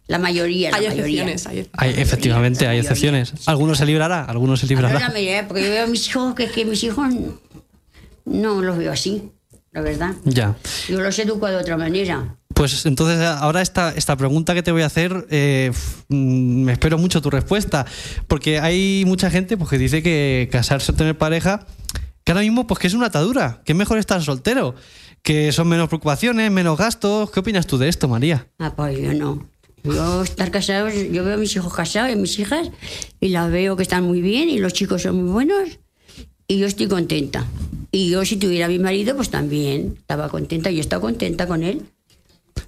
[0.07, 1.23] La mayoría, la Hay mayoría.
[1.23, 1.47] excepciones.
[1.47, 3.33] Hay Hay, efectivamente, hay excepciones.
[3.45, 4.97] Algunos se librará, algunos se librará.
[5.09, 7.07] mayoría, porque yo veo a mis hijos, que es que mis hijos
[8.25, 9.31] no los veo así,
[9.71, 10.13] la verdad.
[10.23, 10.55] Ya.
[10.87, 12.35] Yo los educo de otra manera.
[12.53, 16.71] Pues entonces ahora esta, esta pregunta que te voy a hacer, eh, f- mm, me
[16.71, 17.85] espero mucho tu respuesta,
[18.27, 21.67] porque hay mucha gente pues, que dice que casarse o tener pareja,
[22.27, 24.75] que ahora mismo pues que es una atadura, que es mejor estar soltero,
[25.23, 27.31] que son menos preocupaciones, menos gastos.
[27.31, 28.47] ¿Qué opinas tú de esto, María?
[28.59, 29.47] Ah, pues yo no.
[29.85, 32.69] Yo estar casados, yo veo a mis hijos casados y a mis hijas
[33.21, 35.79] y las veo que están muy bien y los chicos son muy buenos
[36.49, 37.45] y yo estoy contenta.
[37.93, 40.69] Y yo si tuviera a mi marido, pues también estaba contenta.
[40.69, 41.83] Yo estaba contenta con él.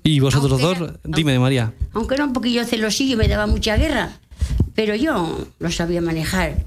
[0.04, 1.74] Y vosotros Aunque dos, era- dime, María.
[1.92, 4.20] Aunque era un poquillo celosillo y me daba mucha guerra,
[4.74, 6.64] pero yo lo sabía manejar.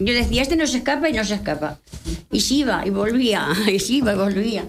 [0.00, 1.78] Yo decía, este no se escapa y no se escapa.
[2.32, 4.64] Y se iba y volvía, y se iba y volvía.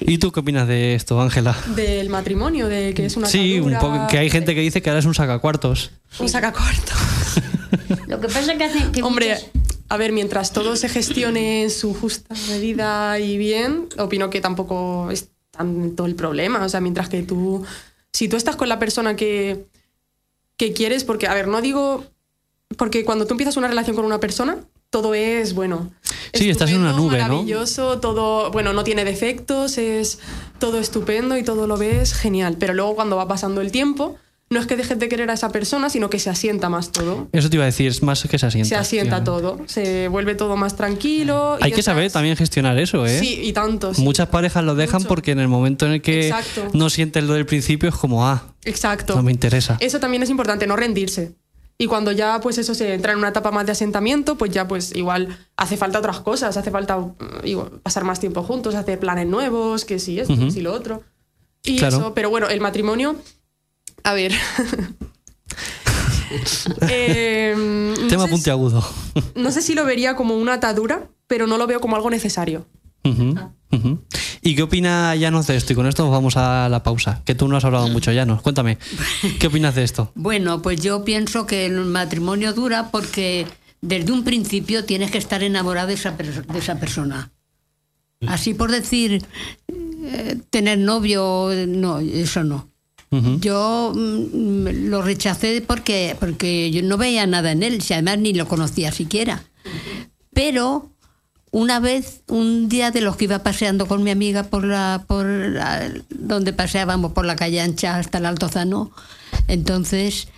[0.00, 1.56] ¿Y tú qué opinas de esto, Ángela?
[1.76, 4.90] Del matrimonio, de que es una Sí, un poco, que hay gente que dice que
[4.90, 5.90] ahora es un sacacuartos.
[6.18, 6.92] Un sacacorto.
[8.08, 9.50] Lo que pasa es que hacen que Hombre, muchas-
[9.88, 15.10] a ver, mientras todo se gestione en su justa medida y bien, opino que tampoco
[15.10, 16.64] es tanto el problema.
[16.64, 17.62] O sea, mientras que tú,
[18.10, 19.66] si tú estás con la persona que,
[20.56, 22.06] que quieres, porque, a ver, no digo,
[22.76, 24.58] porque cuando tú empiezas una relación con una persona,
[24.90, 25.90] todo es, bueno.
[26.34, 27.28] Sí, estás en una nube, ¿no?
[27.28, 30.18] Maravilloso, todo, bueno, no tiene defectos, es
[30.58, 32.56] todo estupendo y todo lo ves genial.
[32.58, 34.16] Pero luego cuando va pasando el tiempo,
[34.50, 37.28] no es que dejes de querer a esa persona, sino que se asienta más todo
[37.32, 38.68] Eso te iba a decir, es más que se asienta.
[38.68, 41.56] se asienta todo, se vuelve todo más tranquilo.
[41.58, 43.18] y Hay que estás- saber también gestionar eso, ¿eh?
[43.18, 43.94] Sí, y tanto.
[43.94, 44.02] sí.
[44.02, 45.08] Muchas parejas lo dejan Mucho.
[45.08, 46.68] porque en el momento en el que Exacto.
[46.74, 49.16] no sienten lo del principio es como, ah, Exacto.
[49.16, 49.76] No me interesa.
[49.80, 51.32] Eso también es importante, no rendirse.
[51.78, 54.68] Y cuando ya pues eso se entra en una etapa más de asentamiento, pues ya
[54.68, 58.98] pues igual hace falta otras cosas, hace falta mm, igual, pasar más tiempo juntos, hacer
[59.00, 61.02] planes nuevos, que sí esto, que sí lo otro.
[61.64, 61.96] Y Claro.
[61.96, 63.16] eso, pero bueno, el matrimonio,
[64.04, 64.32] a ver.
[66.88, 68.82] Eh, no Tema si- puntiagudo.
[69.34, 72.66] no sé si lo vería como una atadura, pero no lo veo como algo necesario.
[73.04, 73.34] Ujú.
[74.42, 75.72] ¿Y qué opina Llanos de esto?
[75.72, 78.42] Y con esto nos vamos a la pausa, que tú no has hablado mucho, Llanos.
[78.42, 78.78] Cuéntame,
[79.38, 80.12] ¿qué opinas de esto?
[80.22, 83.46] Bueno, pues yo pienso que el matrimonio dura porque
[83.80, 87.32] desde un principio tienes que estar enamorado de esa, de esa persona.
[88.26, 89.24] Así por decir,
[89.68, 92.68] eh, tener novio, no, eso no.
[93.40, 98.32] Yo mm, lo rechacé porque, porque yo no veía nada en él, si además ni
[98.32, 99.42] lo conocía siquiera.
[100.32, 100.91] Pero
[101.52, 105.24] una vez, un día de los que iba paseando con mi amiga por la, por
[105.26, 108.90] la- donde paseábamos por la calle ancha hasta el Altozano,
[109.48, 110.28] entonces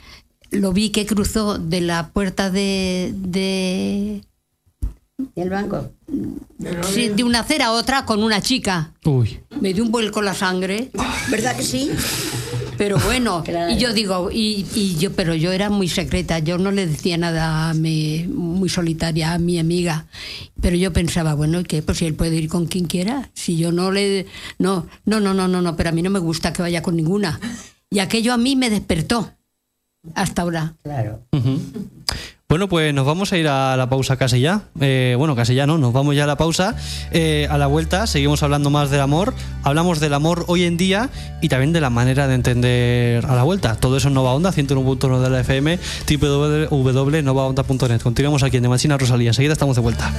[0.51, 4.23] lo vi que cruzó de la puerta de, de
[5.37, 5.91] del banco,
[6.93, 8.93] sí, de una acera a otra con una chica.
[9.05, 10.91] Uy, Me dio un vuelco la sangre.
[11.31, 11.91] ¿Verdad que sí?
[12.77, 16.71] Pero bueno, y yo digo, y, y yo, pero yo era muy secreta, yo no
[16.71, 20.07] le decía nada a mi- muy solitaria a mi amiga.
[20.61, 21.83] Pero yo pensaba, bueno, ¿y qué?
[21.83, 23.31] Pues si él puede ir con quien quiera.
[23.35, 24.27] Si yo no le.
[24.59, 26.97] No, no, no, no, no, no, pero a mí no me gusta que vaya con
[26.97, 27.41] ninguna.
[27.91, 29.31] Y aquello a mí me despertó.
[30.15, 30.75] Hasta ahora.
[31.33, 31.61] Ujú.
[32.55, 34.63] Bueno, pues nos vamos a ir a la pausa casi ya.
[34.81, 36.77] Eh, bueno, casi ya no, nos vamos ya a la pausa.
[37.11, 39.35] Eh, a la vuelta seguimos hablando más del amor.
[39.65, 41.11] Hablamos del amor hoy en día
[41.43, 43.75] y también de la manera de entender a la vuelta.
[43.75, 48.01] Todo eso en Nova Onda, 101.1 de la FM, www.novaonda.net.
[48.01, 49.31] Continuamos aquí en Demachina Rosalía.
[49.31, 50.13] Enseguida estamos de vuelta.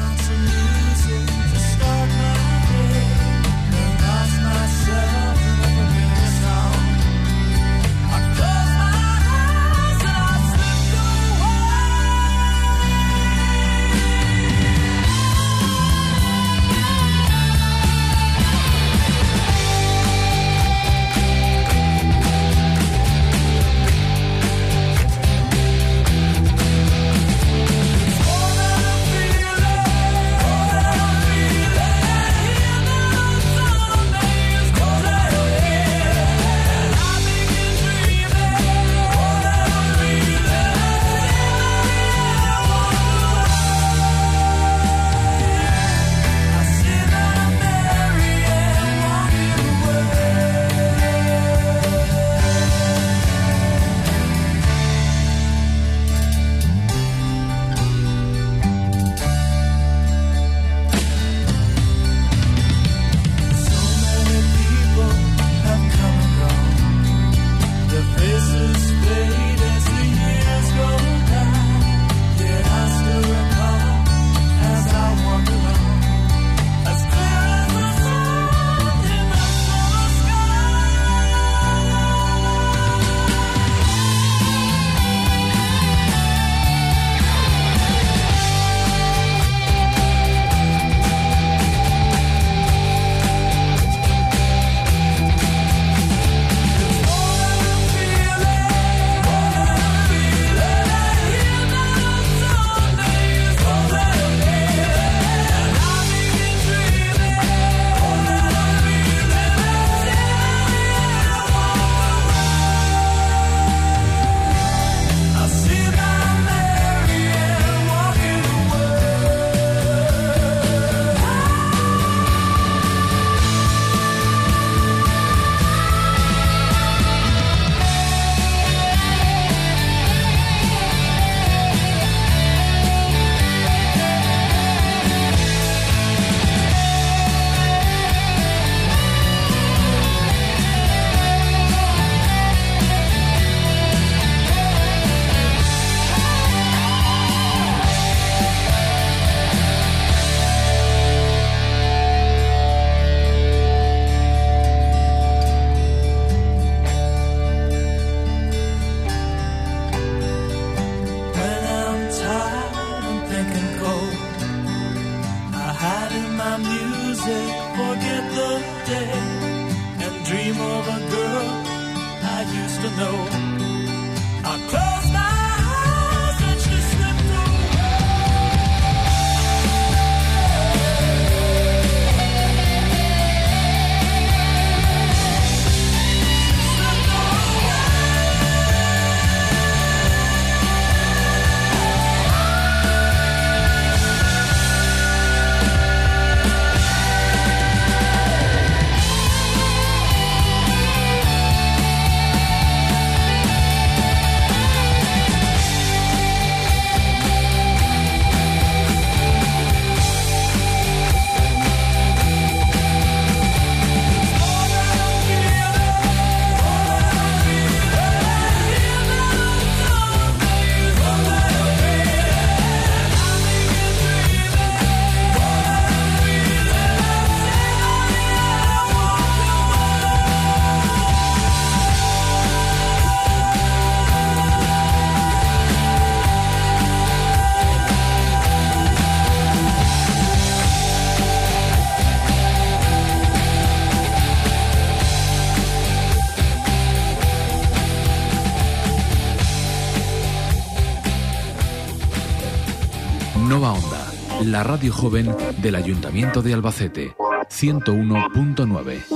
[254.55, 257.13] La radio joven del Ayuntamiento de Albacete.
[257.49, 259.14] 101.9.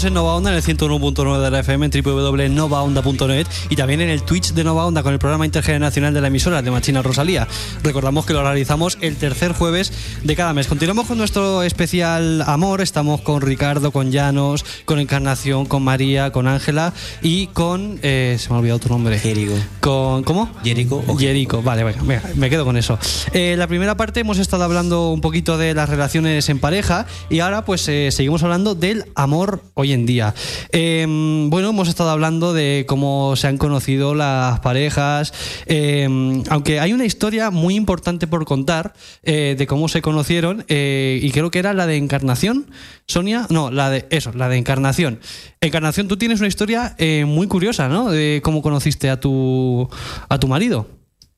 [0.00, 4.08] Continuamos en Nova Onda en el 101.9 de la FM en www.novaonda.net y también en
[4.08, 7.46] el Twitch de Nova Onda con el programa intergeneracional de la emisora de Machina Rosalía.
[7.82, 9.92] Recordamos que lo realizamos el tercer jueves
[10.22, 10.68] de cada mes.
[10.68, 12.80] Continuamos con nuestro especial amor.
[12.80, 17.98] Estamos con Ricardo, con Llanos, con Encarnación, con María, con Ángela y con.
[18.02, 19.18] eh, se me ha olvidado tu nombre.
[19.18, 19.54] Jerico.
[19.80, 20.50] Con, ¿Cómo?
[20.64, 22.98] Jerico Jerico, vale, venga, venga, me quedo con eso.
[23.34, 27.40] Eh, la primera parte hemos estado hablando un poquito de las relaciones en pareja y
[27.40, 30.34] ahora pues eh, seguimos hablando del amor hoy en día.
[30.72, 31.06] Eh,
[31.48, 35.32] bueno, hemos estado hablando de cómo se han conocido las parejas,
[35.66, 36.08] eh,
[36.48, 41.30] aunque hay una historia muy importante por contar eh, de cómo se conocieron eh, y
[41.30, 42.70] creo que era la de Encarnación,
[43.06, 45.20] Sonia, no, la de eso, la de Encarnación.
[45.60, 48.10] Encarnación, tú tienes una historia eh, muy curiosa, ¿no?
[48.10, 49.88] De cómo conociste a tu
[50.28, 50.88] a tu marido.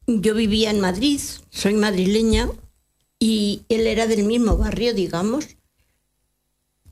[0.07, 2.49] Yo vivía en Madrid, soy madrileña
[3.19, 5.47] y él era del mismo barrio, digamos,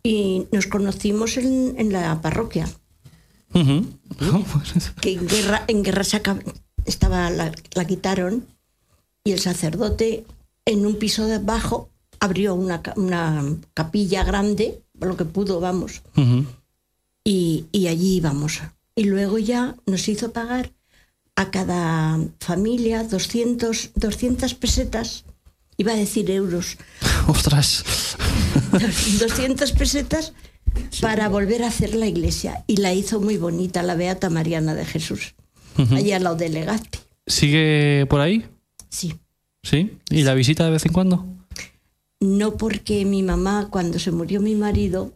[0.02, 2.68] y nos conocimos en, en la parroquia,
[3.54, 3.84] Ujú.
[5.00, 6.42] que en guerra, en guerra se acab-
[6.84, 8.46] estaba, la, la quitaron
[9.24, 10.24] y el sacerdote
[10.64, 11.90] en un piso de abajo
[12.20, 13.44] abrió una, una
[13.74, 16.02] capilla grande, lo que pudo, vamos,
[17.24, 18.60] y, y allí íbamos.
[18.94, 20.72] Y luego ya nos hizo pagar
[21.36, 25.24] a cada familia 200, 200 pesetas,
[25.76, 26.76] iba a decir euros,
[27.28, 27.84] Ostras.
[29.18, 30.32] 200 pesetas
[31.00, 32.64] para volver a hacer la iglesia.
[32.66, 35.34] Y la hizo muy bonita, la Beata Mariana de Jesús,
[35.76, 36.98] allá al lado de Legazpi.
[37.26, 38.46] ¿Sigue por ahí?
[38.88, 39.14] Sí.
[39.62, 39.98] ¿Sí?
[40.10, 41.26] ¿Y la visita de vez en cuando?
[42.18, 45.12] No porque mi mamá, cuando se murió mi marido,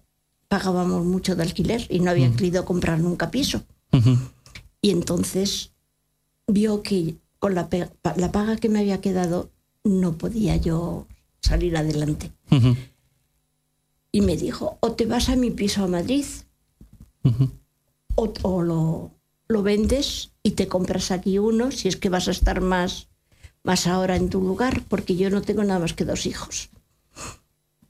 [0.48, 3.64] pagábamos mucho de alquiler y no había querido comprar nunca piso.
[4.80, 5.72] Y entonces
[6.46, 7.68] vio que con la,
[8.16, 9.50] la paga que me había quedado
[9.82, 11.06] no podía yo
[11.40, 12.32] salir adelante.
[14.14, 16.24] Y me dijo, o te vas a mi piso a Madrid
[18.14, 19.10] o, o lo,
[19.48, 23.08] lo vendes y te compras aquí uno si es que vas a estar más,
[23.64, 26.70] más ahora en tu lugar, porque yo no tengo nada más que dos hijos.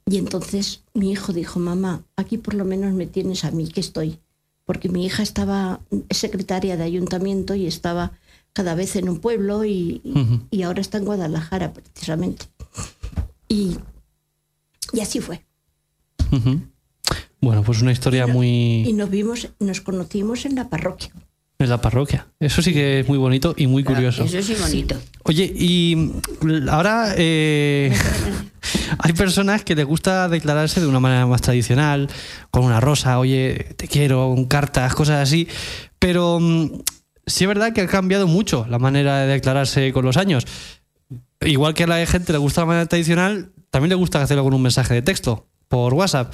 [0.07, 3.81] Y entonces mi hijo dijo, mamá, aquí por lo menos me tienes a mí que
[3.81, 4.17] estoy,
[4.65, 8.13] porque mi hija estaba es secretaria de ayuntamiento y estaba
[8.51, 10.01] cada vez en un pueblo y,
[10.49, 12.47] y ahora está en Guadalajara precisamente.
[13.47, 13.77] Y,
[14.91, 15.45] y así fue.
[17.41, 18.93] Bueno, pues una historia Y muy...
[18.93, 21.11] nos vimos, nos conocimos en la parroquia.
[21.59, 22.27] En la parroquia.
[22.39, 24.23] Eso sí que es muy bonito y muy curioso.
[24.23, 24.95] Eso sí bonito.
[25.23, 26.11] Oye, y
[26.69, 27.95] ahora eh,
[28.97, 32.09] hay personas que les gusta declararse de una manera más tradicional,
[32.51, 35.47] con una rosa, oye, te quiero, con cartas, cosas así,
[35.97, 36.81] pero mm,
[37.25, 40.45] sí es verdad que ha cambiado mucho la manera de declararse con los años.
[41.41, 44.53] Igual que a la gente le gusta la manera tradicional, también le gusta hacerlo con
[44.53, 46.33] un mensaje de texto, por WhatsApp.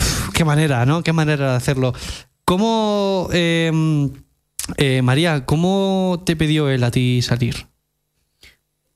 [0.00, 1.02] Uf, qué manera, ¿no?
[1.02, 1.92] Qué manera de hacerlo.
[2.44, 3.70] ¿Cómo, eh,
[4.76, 7.66] eh, María, cómo te pidió él a ti salir?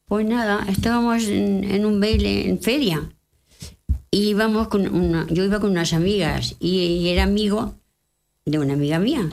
[0.07, 3.11] Pues nada, estábamos en, en un baile en feria.
[4.11, 7.75] Y íbamos con una, yo iba con unas amigas y, era amigo
[8.45, 9.29] de una amiga mía.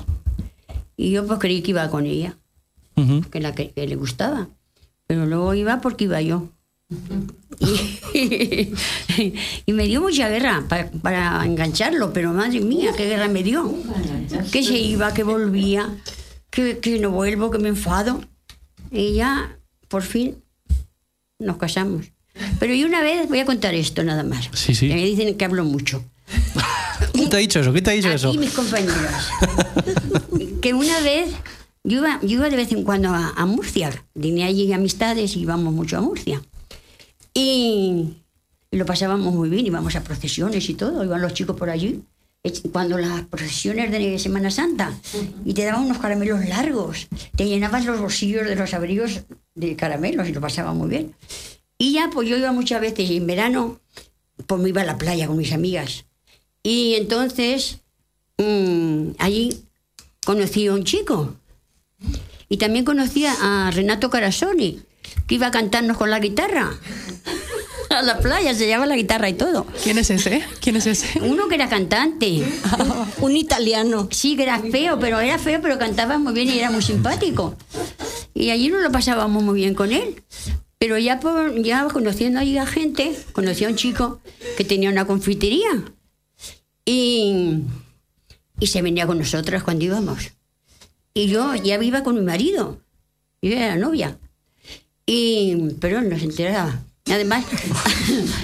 [0.98, 2.38] Y yo pues creí que iba con ella,
[3.32, 4.50] que, la que, que le gustaba.
[5.08, 6.50] Pero luego iba porque iba yo.
[7.60, 8.74] Y,
[9.66, 13.74] y me dio mucha guerra para, para engancharlo, pero madre mía, qué guerra me dio.
[14.52, 15.90] Que se iba, que volvía,
[16.50, 18.22] que, que no vuelvo, que me enfado.
[18.92, 19.58] Y ya,
[19.88, 20.38] por fin,
[21.40, 22.06] nos casamos.
[22.60, 24.50] Pero yo una vez voy a contar esto nada más.
[24.54, 24.88] Sí, sí.
[24.88, 26.04] Que me dicen que hablo mucho.
[27.14, 27.72] ¿Quién te ha dicho eso?
[27.72, 28.34] ¿Quién te ha dicho Aquí eso?
[28.34, 28.96] mis compañeros.
[30.62, 31.30] que una vez,
[31.84, 33.92] yo iba, yo iba de vez en cuando a, a Murcia.
[34.20, 36.42] Tenía allí amistades y íbamos mucho a Murcia.
[37.34, 38.14] Y,
[38.72, 42.04] lo pasábamos muy bien, íbamos a procesiones y todo, iban los chicos por allí.
[42.74, 44.92] Cuando las procesiones de Semana Santa
[45.46, 47.08] y te daban unos caramelos largos,
[47.38, 49.22] te llenabas los bolsillos de los abrigos
[49.56, 51.16] de caramelos y lo pasaba muy bien.
[51.78, 53.80] Y ya, pues yo iba muchas veces y en verano,
[54.46, 56.06] pues me iba a la playa con mis amigas.
[56.64, 57.80] Y entonces,
[58.38, 59.64] mm, allí
[60.26, 61.36] conocí a un chico.
[62.50, 64.82] Y también conocí a Renato Carasoni,
[65.28, 66.72] que iba a cantarnos con la guitarra.
[67.90, 69.66] a la playa, se llevaba la guitarra y todo.
[69.84, 70.44] ¿Quién es ese?
[70.60, 71.22] ¿Quién es ese?
[71.22, 72.44] Uno que era cantante.
[73.22, 74.08] Un italiano.
[74.12, 77.56] Sí, que era feo, pero era feo, pero cantaba muy bien y era muy simpático.
[78.34, 80.24] Y allí nos lo pasábamos muy bien con él.
[80.80, 84.20] Pero ya, por, ya conociendo ahí a gente, conocí a un chico
[84.58, 85.84] que tenía una confitería.
[86.86, 87.62] Y,
[88.60, 90.32] y se venía con nosotros cuando íbamos.
[91.14, 92.82] Y yo ya iba con mi marido.
[93.42, 94.18] Yo era la novia.
[95.06, 96.84] Y, pero no se enteraba.
[97.10, 97.46] Además,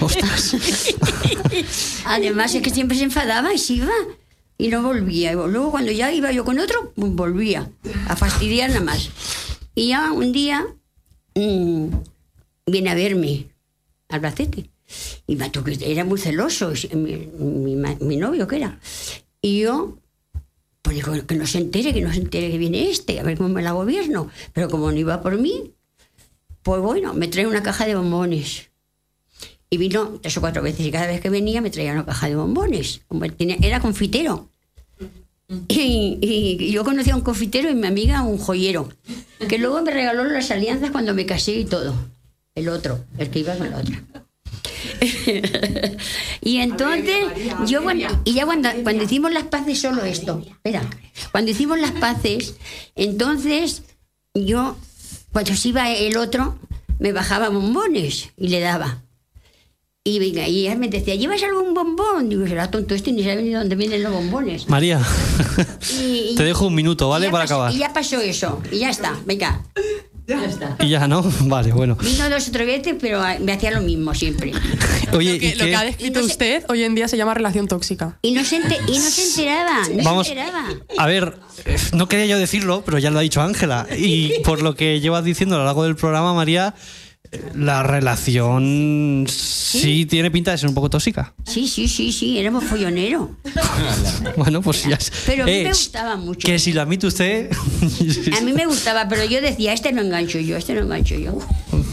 [2.04, 3.92] además es que siempre se enfadaba y se iba
[4.58, 5.32] y no volvía.
[5.32, 7.70] Luego cuando ya iba yo con otro, pues volvía
[8.08, 9.10] a fastidiar nada más.
[9.74, 10.66] Y ya un día
[11.34, 11.86] mm,
[12.66, 13.46] viene a verme
[14.08, 14.70] al Albacete.
[15.26, 18.80] Y me tocó- era muy celoso, mi, mi mi novio que era.
[19.40, 19.98] Y yo,
[20.82, 23.38] pues digo, que no se entere, que no se entere que viene este, a ver
[23.38, 24.28] cómo me la gobierno.
[24.52, 25.70] Pero como no iba por mí,
[26.62, 28.70] pues bueno, me trae una caja de bombones.
[29.68, 32.28] Y vino tres o cuatro veces y cada vez que venía me traía una caja
[32.28, 33.02] de bombones.
[33.62, 34.48] Era confitero.
[35.68, 38.88] Y, y yo conocí a un confitero y mi amiga un joyero,
[39.48, 41.94] que luego me regaló las alianzas cuando me casé y todo.
[42.54, 44.02] El otro, el que iba con la otra.
[46.40, 47.26] y entonces,
[47.66, 50.88] yo cuando, y ya cuando, cuando hicimos las paces, solo esto, espera,
[51.32, 52.54] cuando hicimos las paces,
[52.94, 53.82] entonces
[54.34, 54.76] yo,
[55.32, 56.58] cuando se iba el otro,
[56.98, 59.02] me bajaba bombones y le daba.
[60.02, 62.30] Y, venga, y él me decía, ¿llevas algún bombón?
[62.30, 64.66] Digo, será tonto este, ni sabe ni de dónde vienen los bombones.
[64.68, 65.00] María,
[66.00, 67.30] Y- y- te dejo un minuto, ¿vale?
[67.30, 67.74] Para pasó- acabar.
[67.74, 69.62] Y ya pasó eso, y ya está, venga.
[70.38, 70.76] Ya está.
[70.80, 71.22] Y ya, ¿no?
[71.42, 71.96] Vale, bueno.
[71.96, 74.52] Vino dos o tres veces, pero ah, me hacía lo mismo siempre.
[75.12, 77.66] Oye, Lo que, ¿y lo que ha descrito usted hoy en día se llama relación
[77.66, 78.16] tóxica.
[78.22, 80.26] Y no se, ente- y no se enteraba, no Vamos.
[80.26, 80.68] se enteraba.
[80.98, 81.36] A ver,
[81.92, 83.86] no quería yo decirlo, pero ya lo ha dicho Ángela.
[83.96, 86.74] Y por lo que llevas diciendo a lo largo del programa, María,
[87.54, 91.32] la relación sí, tiene pinta de ser un poco tóxica.
[91.46, 93.28] Sí, sí, sí, sí, éramos folloneros.
[94.36, 94.98] Bueno, pues ya.
[95.26, 96.46] Pero a mí Eh, me gustaba mucho.
[96.46, 97.50] Que si lo admite usted.
[98.36, 101.38] A mí me gustaba, pero yo decía, este no engancho yo, este no engancho yo.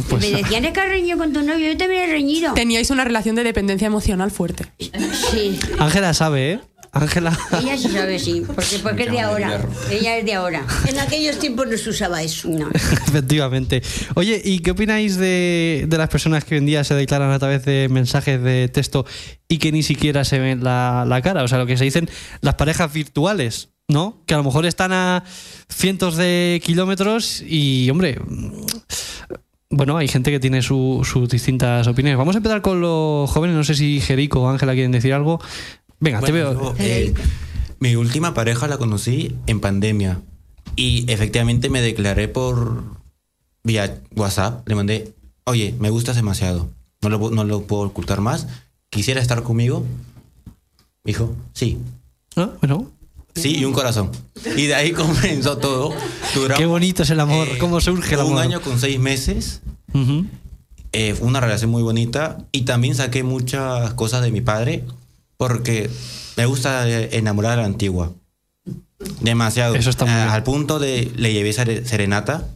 [0.10, 2.54] Pues- me decían, es que has reñido con tu novio, yo también he reñido.
[2.54, 4.66] Teníais una relación de dependencia emocional fuerte.
[4.80, 6.60] Sí, Ángela sabe, ¿eh?
[6.98, 7.38] Ángela.
[7.62, 9.62] ella sí sabe, sí, porque, porque es de ahora.
[9.90, 10.66] Ella es de ahora.
[10.88, 12.50] En aquellos tiempos no se usaba eso.
[12.50, 12.70] No.
[13.08, 13.82] Efectivamente.
[14.16, 17.40] Oye, ¿y qué opináis de, de las personas que hoy en día se declaran a
[17.40, 19.06] través de mensajes de texto
[19.48, 21.44] y que ni siquiera se ven la, la cara?
[21.44, 22.10] O sea, lo que se dicen
[22.42, 24.22] las parejas virtuales, ¿no?
[24.26, 25.24] Que a lo mejor están a
[25.70, 28.20] cientos de kilómetros y, hombre,
[29.70, 32.18] bueno, hay gente que tiene su- sus distintas opiniones.
[32.18, 33.56] Vamos a empezar con los jóvenes.
[33.56, 35.42] No sé si Jerico o Ángela quieren decir algo.
[36.00, 36.54] Venga, te veo.
[36.54, 37.14] yo, eh,
[37.80, 40.22] mi última pareja la conocí en pandemia
[40.76, 42.84] y efectivamente me declaré por
[43.64, 44.68] vía WhatsApp.
[44.68, 45.14] Le mandé,
[45.46, 46.70] oye, me gustas demasiado,
[47.02, 48.48] no lo, no lo puedo ocultar más.
[48.90, 49.86] ¿Quisiera estar conmigo?
[51.04, 51.78] Dijo, sí.
[52.36, 52.92] Ah, Bueno,
[53.36, 54.10] Sí, y un corazón.
[54.56, 55.94] Y de ahí comenzó todo.
[56.34, 57.48] Duramos, qué bonito es el amor.
[57.48, 58.34] eh, ¿Cómo surge el amor?
[58.34, 59.62] Un año con seis meses.
[60.92, 64.84] Eh, fue una relación muy bonita y también saqué muchas cosas de mi padre
[65.38, 65.90] porque
[66.36, 68.14] me gusta enamorar a la antigua.
[69.22, 69.76] Demasiado.
[69.76, 70.30] Eso está muy Eh, bien.
[70.30, 72.48] Al punto de le llevé sere- serenata.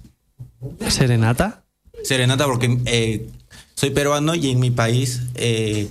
[0.89, 1.63] ¿Serenata?
[2.03, 3.29] Serenata porque eh,
[3.75, 5.89] soy peruano y en mi país eh,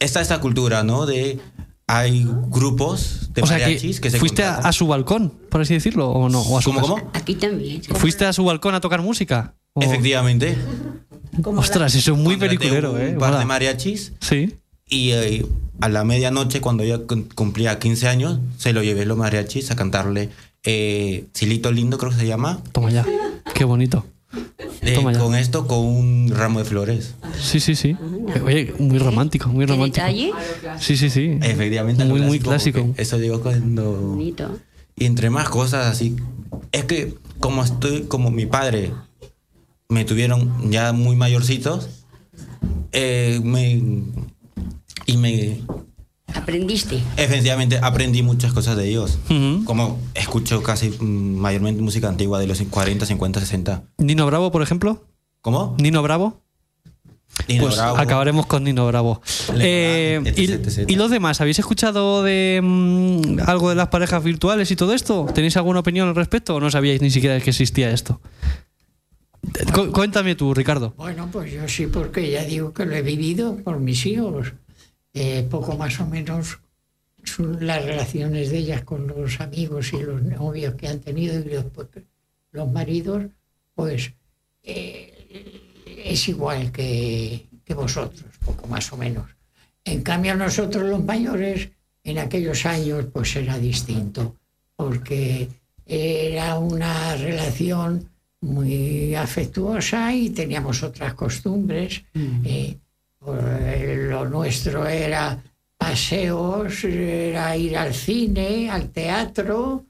[0.00, 1.06] está esta cultura, ¿no?
[1.06, 1.38] De
[1.86, 5.74] hay grupos de o sea mariachis que, que, se fuiste a, su balcón, por así
[5.74, 7.10] decirlo, o no, o a su ¿Cómo, cómo?
[7.14, 7.82] Aquí también.
[7.82, 9.54] ¿Fuiste a su balcón a tocar música?
[9.72, 10.56] O- Efectivamente.
[11.44, 13.16] Ostras, eso es muy peliculero, un ¿eh?
[13.18, 14.54] par de mariachis Sí.
[14.90, 15.46] Y eh,
[15.80, 20.28] a la medianoche, cuando cum- cumplía 15 años, se lo llevé los mariachis a cantarle
[20.64, 22.62] eh, Silito Lindo, creo que se llama.
[22.72, 23.06] Toma ya.
[23.54, 24.04] Qué bonito.
[24.82, 25.18] Eh, Toma ya.
[25.18, 27.14] con esto, con un ramo de flores.
[27.40, 27.96] Sí, sí, sí.
[28.44, 30.04] Oye, muy romántico, muy ¿Qué romántico.
[30.06, 30.32] detalle?
[30.78, 31.38] Sí, sí, sí.
[31.42, 32.04] Efectivamente.
[32.04, 32.92] Muy, muy clásico.
[32.96, 33.92] Eso digo cuando...
[33.92, 34.58] Bonito.
[34.96, 36.16] Y entre más cosas así.
[36.72, 38.92] Es que como estoy, como mi padre
[39.88, 41.88] me tuvieron ya muy mayorcitos,
[42.92, 43.82] eh, me,
[45.06, 45.58] y me
[46.32, 47.02] Aprendiste.
[47.16, 49.18] Efectivamente, aprendí muchas cosas de ellos.
[49.64, 53.82] Como escucho casi mayormente música antigua de los 40, 50, 60.
[53.98, 55.02] Nino Bravo, por ejemplo.
[55.40, 55.74] ¿Cómo?
[55.80, 56.40] Nino Bravo.
[57.48, 57.96] Nino pues Bravo.
[57.98, 59.20] acabaremos con Nino Bravo.
[59.58, 60.88] Eh, etc, y, etc.
[60.90, 61.40] y los demás?
[61.40, 65.26] ¿Habéis escuchado de mm, algo de las parejas virtuales y todo esto?
[65.34, 68.20] ¿Tenéis alguna opinión al respecto o no sabíais ni siquiera que existía esto?
[69.74, 70.92] Cu- cuéntame tú, Ricardo.
[70.96, 74.52] Bueno, pues yo sí, porque ya digo que lo he vivido por mis hijos.
[75.12, 76.60] Eh, poco más o menos
[77.24, 81.44] su- las relaciones de ellas con los amigos y los novios que han tenido y
[81.52, 81.64] los,
[82.52, 83.24] los maridos,
[83.74, 84.12] pues
[84.62, 85.62] eh,
[86.04, 89.26] es igual que, que vosotros, poco más o menos.
[89.84, 91.70] En cambio, nosotros los mayores,
[92.04, 94.36] en aquellos años, pues era distinto,
[94.76, 95.48] porque
[95.86, 98.08] era una relación
[98.42, 102.02] muy afectuosa y teníamos otras costumbres.
[102.12, 102.78] por- eh,
[103.24, 105.42] lo nuestro era
[105.76, 109.84] paseos, era ir al cine, al teatro,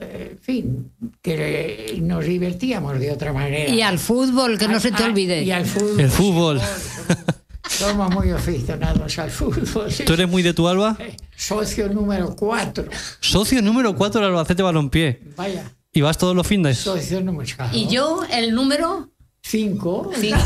[0.00, 3.70] eh, en fin, que nos divertíamos de otra manera.
[3.72, 5.42] Y al fútbol, que no se te olvide.
[5.42, 6.00] Y al fútbol.
[6.00, 6.60] El fútbol.
[7.68, 9.90] Somos muy aficionados al fútbol.
[9.90, 10.04] sí.
[10.04, 10.96] ¿Tú eres muy de tu alba?
[11.34, 12.84] Socio número 4.
[13.20, 15.20] Socio número 4 del Albacete Balompié.
[15.36, 15.64] Vaya,
[15.96, 16.78] ¿Y vas todos los fines?
[16.78, 19.10] socio número Y yo, el número
[19.46, 20.10] 5.
[20.18, 20.36] cinco.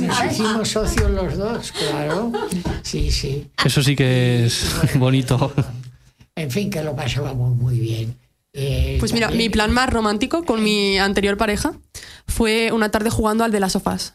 [0.00, 2.30] Nos hicimos socios los dos, claro.
[2.82, 3.48] Sí, sí.
[3.64, 4.64] Eso sí que es
[4.98, 5.52] bonito.
[6.36, 8.16] En fin, que lo pasábamos muy bien.
[8.52, 11.72] Eh, Pues mira, también- mi plan más romántico con mi anterior pareja
[12.26, 14.14] fue una tarde jugando al de las sofás.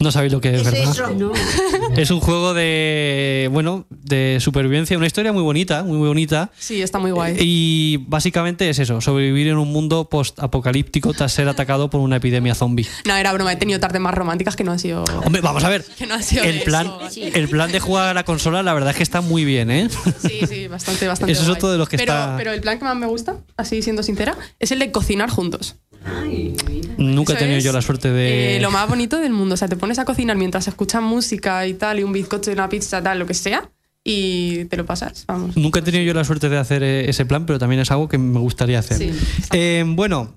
[0.00, 0.92] No sabéis lo que es, ¿Qué es ¿verdad?
[0.92, 1.14] eso?
[1.14, 1.32] No,
[1.96, 6.50] Es un juego de, bueno, de supervivencia, una historia muy bonita, muy, muy bonita.
[6.56, 7.36] Sí, está muy guay.
[7.40, 12.54] Y básicamente es eso, sobrevivir en un mundo post-apocalíptico tras ser atacado por una epidemia
[12.54, 12.86] zombie.
[13.06, 15.02] No, era broma, he tenido tardes más románticas que no han sido.
[15.24, 15.84] Hombre, vamos a ver.
[15.98, 17.20] Que no ha sido El plan, eso.
[17.34, 19.88] el plan de jugar a la consola, la verdad es que está muy bien, ¿eh?
[20.20, 21.32] Sí, sí, bastante, bastante.
[21.32, 23.38] Eso es otro de los que pero, está- Pero el plan que más me gusta,
[23.56, 25.74] así siendo sincera, es el de cocinar juntos.
[26.96, 28.56] Nunca he tenido es, yo la suerte de.
[28.56, 29.54] eh, lo más bonito del mundo.
[29.54, 32.54] O sea, te pones a cocinar mientras escuchas música y tal, y un bizcocho y
[32.54, 33.70] una pizza, tal, lo que sea,
[34.04, 35.24] y te lo pasas.
[35.26, 35.56] Vamos.
[35.56, 38.08] Nunca he tenido yo la suerte de hacer eh, ese plan, pero también es algo
[38.08, 38.98] que me gustaría hacer.
[38.98, 39.12] Sí.
[39.52, 40.34] Eh, bueno,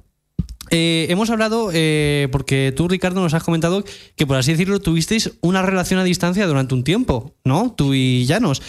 [0.74, 3.84] eh, hemos hablado, eh, porque tú, Ricardo, nos has comentado
[4.16, 7.74] que, por así decirlo, tuvisteis una relación a distancia durante un tiempo, ¿no?
[7.74, 8.62] Tú y Llanos.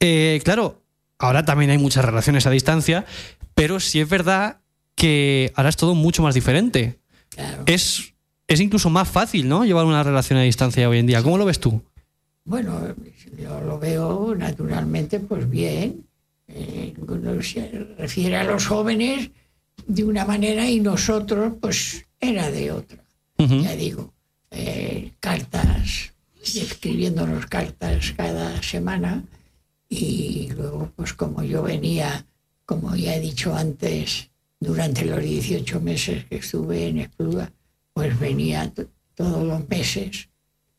[0.00, 0.82] Eh, claro,
[1.16, 3.06] ahora también hay muchas relaciones a distancia,
[3.54, 4.62] pero sí es verdad
[4.94, 6.98] que ahora es todo mucho más diferente.
[7.30, 7.64] Claro.
[7.66, 8.14] Es,
[8.46, 9.64] es incluso más fácil, ¿no?
[9.64, 11.22] Llevar una relación a distancia hoy en día.
[11.22, 11.82] ¿Cómo lo ves tú?
[12.44, 12.94] Bueno,
[13.38, 16.06] yo lo veo naturalmente pues bien.
[16.46, 19.30] Eh, cuando se refiere a los jóvenes
[19.86, 23.02] de una manera y nosotros pues era de otra.
[23.38, 23.62] Ujú.
[23.62, 24.12] Ya digo,
[24.50, 29.24] eh, cartas, escribiéndonos cartas cada semana
[29.88, 32.26] y luego pues como yo venía,
[32.66, 34.30] como ya he dicho antes,
[34.64, 37.52] durante los 18 meses que estuve en Espluga,
[37.92, 38.72] pues venía
[39.14, 40.28] todos los meses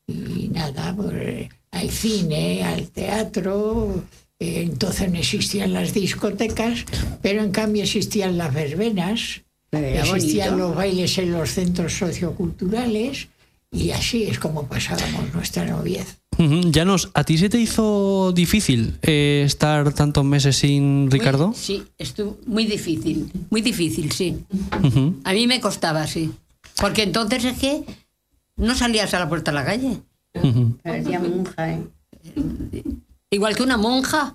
[0.06, 4.04] y nada, pues eh, al cine, al teatro,
[4.38, 6.84] eh, entonces no existían las discotecas,
[7.22, 10.68] pero en cambio existían las verbenas, existían bonito.
[10.68, 13.28] los bailes en los centros socioculturales
[13.72, 16.18] y así es como pasábamos nuestra noviez.
[16.38, 21.48] Llanos, ¿a ti se te hizo difícil eh, estar tantos meses sin Ricardo?
[21.48, 23.32] Muy- sí, estuvo muy difícil.
[23.50, 24.44] Muy difícil, sí.
[25.24, 26.30] A mí me costaba, sí.
[26.76, 27.84] Porque entonces es que
[28.56, 29.98] no salías a la puerta de la calle.
[30.82, 31.82] Parecía monja, ¿eh?
[33.30, 34.34] Igual que una monja.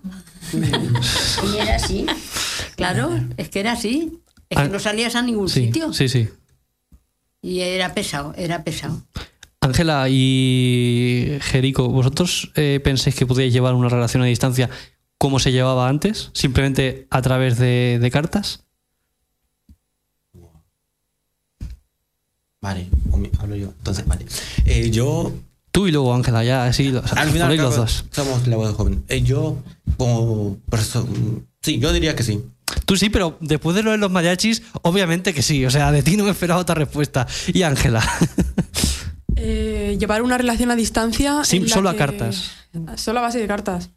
[0.51, 2.05] Y era así.
[2.75, 4.19] Claro, es que era así.
[4.49, 5.93] Es Ah, que no salías a ningún Sí, sitio.
[5.93, 6.27] sí, sí.
[7.43, 9.01] Y era pesado, era pesado.
[9.61, 14.69] Ángela y Jerico, ¿vosotros eh, pensáis que podíais llevar una relación a distancia
[15.19, 16.31] como se llevaba antes?
[16.33, 18.63] ¿Simplemente a través de, de cartas?
[22.59, 22.87] Vale,
[23.39, 23.73] hablo yo.
[23.77, 24.25] Entonces, vale.
[24.65, 25.31] Eh, yo,
[25.71, 28.05] Tú y luego Ángela, ya así los, al final, los dos.
[28.11, 29.03] somos la voz joven.
[29.07, 29.57] Eh, yo,
[29.97, 30.57] como.
[31.61, 32.43] Sí, yo diría que sí.
[32.85, 35.65] Tú sí, pero después de lo de los mariachis, obviamente que sí.
[35.65, 37.25] O sea, de ti no me esperaba otra respuesta.
[37.53, 38.03] Y Ángela.
[40.01, 41.43] Llevar una relación a distancia.
[41.43, 42.49] Sí, solo a cartas.
[42.95, 43.91] Solo a base de cartas.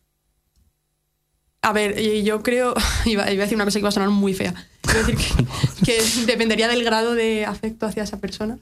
[1.63, 2.75] A ver, yo creo.
[3.07, 4.53] Iba, iba a decir una cosa que iba a sonar muy fea.
[4.85, 8.59] Iba a decir que, que dependería del grado de afecto hacia esa persona.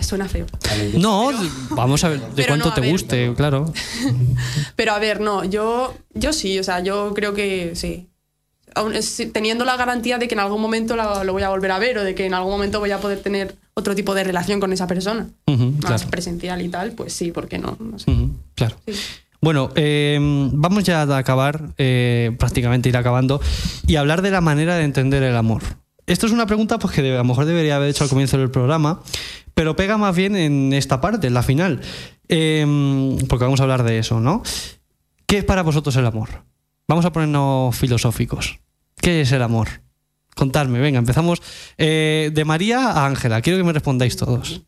[0.00, 0.46] Suena feo.
[0.94, 1.30] No,
[1.70, 2.90] vamos a ver de cuánto no, te ver.
[2.90, 3.72] guste, claro.
[4.74, 8.09] Pero a ver, no, yo, yo sí, o sea, yo creo que sí.
[9.32, 12.04] Teniendo la garantía de que en algún momento lo voy a volver a ver o
[12.04, 14.86] de que en algún momento voy a poder tener otro tipo de relación con esa
[14.86, 15.28] persona.
[15.46, 16.10] Más claro.
[16.10, 17.76] presencial y tal, pues sí, ¿por qué no?
[17.80, 18.10] No sé.
[18.10, 18.76] Ujú, claro.
[18.86, 18.94] Sí.
[19.40, 20.18] Bueno, eh,
[20.52, 23.40] vamos ya a acabar, eh, prácticamente ir acabando,
[23.86, 25.62] y hablar de la manera de entender el amor.
[26.06, 28.50] Esto es una pregunta pues, que a lo mejor debería haber hecho al comienzo del
[28.50, 29.00] programa,
[29.54, 31.80] pero pega más bien en esta parte, en la final,
[32.32, 32.64] Eh,
[33.28, 34.42] porque vamos a hablar de eso, ¿no?
[35.26, 36.28] ¿Qué es para vosotros el amor?
[36.90, 38.58] Vamos a ponernos filosóficos.
[38.96, 39.68] ¿Qué es el amor?
[40.34, 41.40] Contadme, venga, empezamos
[41.78, 43.40] eh, de María a Ángela.
[43.42, 44.62] Quiero que me respondáis todos.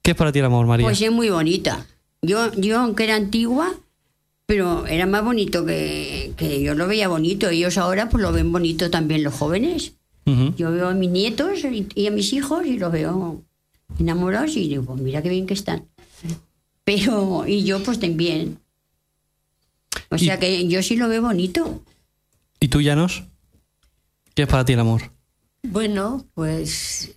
[0.00, 0.86] ¿Qué es para ti el amor, María?
[0.86, 1.84] Pues es muy bonita.
[2.22, 3.74] Yo, yo aunque era antigua,
[4.46, 7.50] pero era más bonito que, que yo lo veía bonito.
[7.50, 9.92] Ellos ahora pues lo ven bonito también los jóvenes.
[10.56, 13.42] Yo veo a mis nietos y, y a mis hijos y lo veo
[13.98, 15.84] enamorados y digo, pues mira qué bien que están.
[16.84, 18.61] Pero, y yo pues también.
[20.12, 21.82] O sea que yo sí lo veo bonito.
[22.60, 23.24] ¿Y tú, Llanos?
[24.34, 25.10] ¿Qué es para ti el amor?
[25.62, 27.12] Bueno, pues.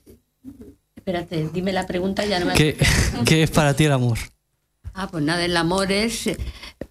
[0.96, 2.78] Espérate, dime la pregunta, ya no me ¿Qué,
[3.26, 4.18] qué es para ti el amor?
[4.94, 6.38] Ah, pues nada, el amor es eh,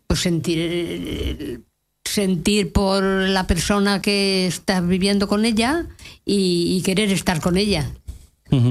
[0.06, 1.60] pues sentir eh,
[2.04, 5.86] sentir por la persona que estás viviendo con ella
[6.24, 7.90] y, y querer estar con ella.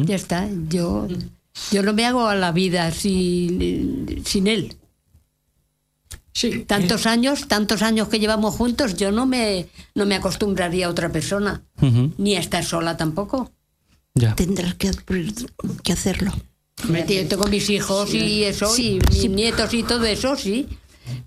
[0.05, 0.47] Ya está.
[0.69, 1.09] Yo
[1.71, 4.75] yo no me hago a la vida sin, sin él.
[6.33, 10.89] Sí, Tantos años, tantos años que llevamos juntos, yo no me no me acostumbraría a
[10.89, 12.11] otra persona, Ujú.
[12.17, 13.51] ni a estar sola tampoco.
[14.15, 14.35] Ya.
[14.35, 14.91] Tendrás que,
[15.83, 16.31] que hacerlo.
[17.07, 19.29] Tío, tengo mis hijos y eso, Sí, y mis sí.
[19.29, 20.67] nietos y todo eso, sí.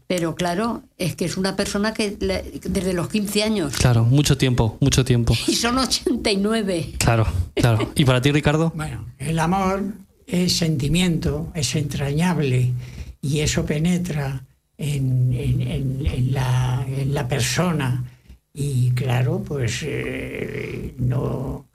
[0.07, 4.77] Pero claro, es que es una persona que desde los 15 años Claro, mucho tiempo,
[4.81, 5.35] mucho tiempo.
[5.47, 6.95] y son 89.
[6.99, 7.93] Claro, claro.
[7.95, 8.73] ¿Y para ti, Ricardo?
[8.77, 9.83] Bueno, el amor
[10.27, 12.73] es sentimiento, es entrañable
[13.21, 14.45] y eso penetra
[14.79, 18.05] en, en- en- en la, en la persona
[18.53, 21.67] y claro, pues eh, no,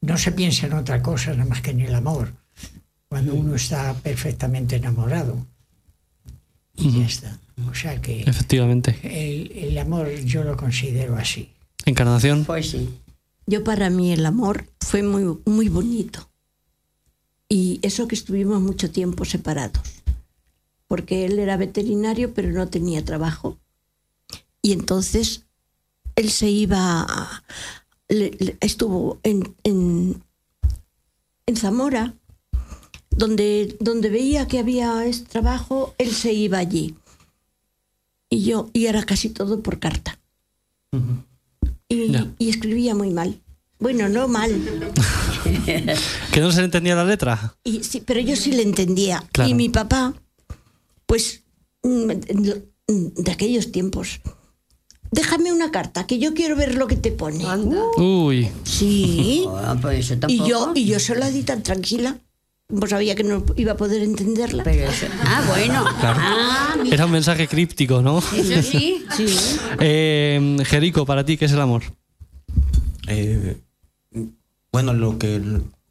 [0.00, 2.32] no se piensa en otra cosa nada más que en el amor,
[3.08, 5.46] cuando uno está perfectamente enamorado.
[6.74, 7.38] Y ya está.
[7.70, 8.96] O sea que Efectivamente.
[9.02, 11.50] el, el amor yo lo considero así.
[11.84, 12.44] Encarnación.
[12.44, 12.88] Pues sí.
[13.46, 16.28] Yo para mí el amor fue muy, muy bonito.
[17.48, 19.82] Y eso que estuvimos mucho tiempo separados.
[20.92, 23.56] Porque él era veterinario pero no tenía trabajo.
[24.60, 25.46] Y entonces
[26.16, 27.42] él se iba, a-
[28.10, 30.22] le- le- estuvo en, en,
[31.46, 32.12] en Zamora,
[33.08, 36.94] donde, donde veía que había este trabajo, él se iba allí.
[38.28, 40.18] Y yo, y era casi todo por carta.
[41.88, 43.40] Y, escribía muy mal.
[43.78, 44.50] Bueno, no mal,
[46.32, 47.56] ¿Que no se le entendía la letra?
[47.64, 49.24] y, sí, pero yo sí le entendía.
[49.32, 49.48] Claro.
[49.50, 50.12] Y mi papá,
[51.12, 51.42] pues,
[51.82, 52.06] mm,
[53.22, 54.22] de aquellos tiempos,
[55.10, 57.44] déjame una carta, que yo quiero ver lo que te pone.
[57.98, 59.44] Uy, Sí.
[59.50, 62.16] Ah, pues eso Y yo, y yo se la di tan tranquila.
[62.66, 64.64] Pues sabía que no iba a poder entenderla.
[64.64, 65.84] Pero eso- Ah, bueno.
[65.86, 68.20] Ah, era un mensaje críptico, ¿no?
[68.20, 69.04] Eso sí.
[69.14, 69.26] Sí.
[69.80, 71.82] Eh, Jerico, para ti, ¿qué es el amor?
[73.06, 73.58] Eh,
[74.72, 75.42] bueno, lo que,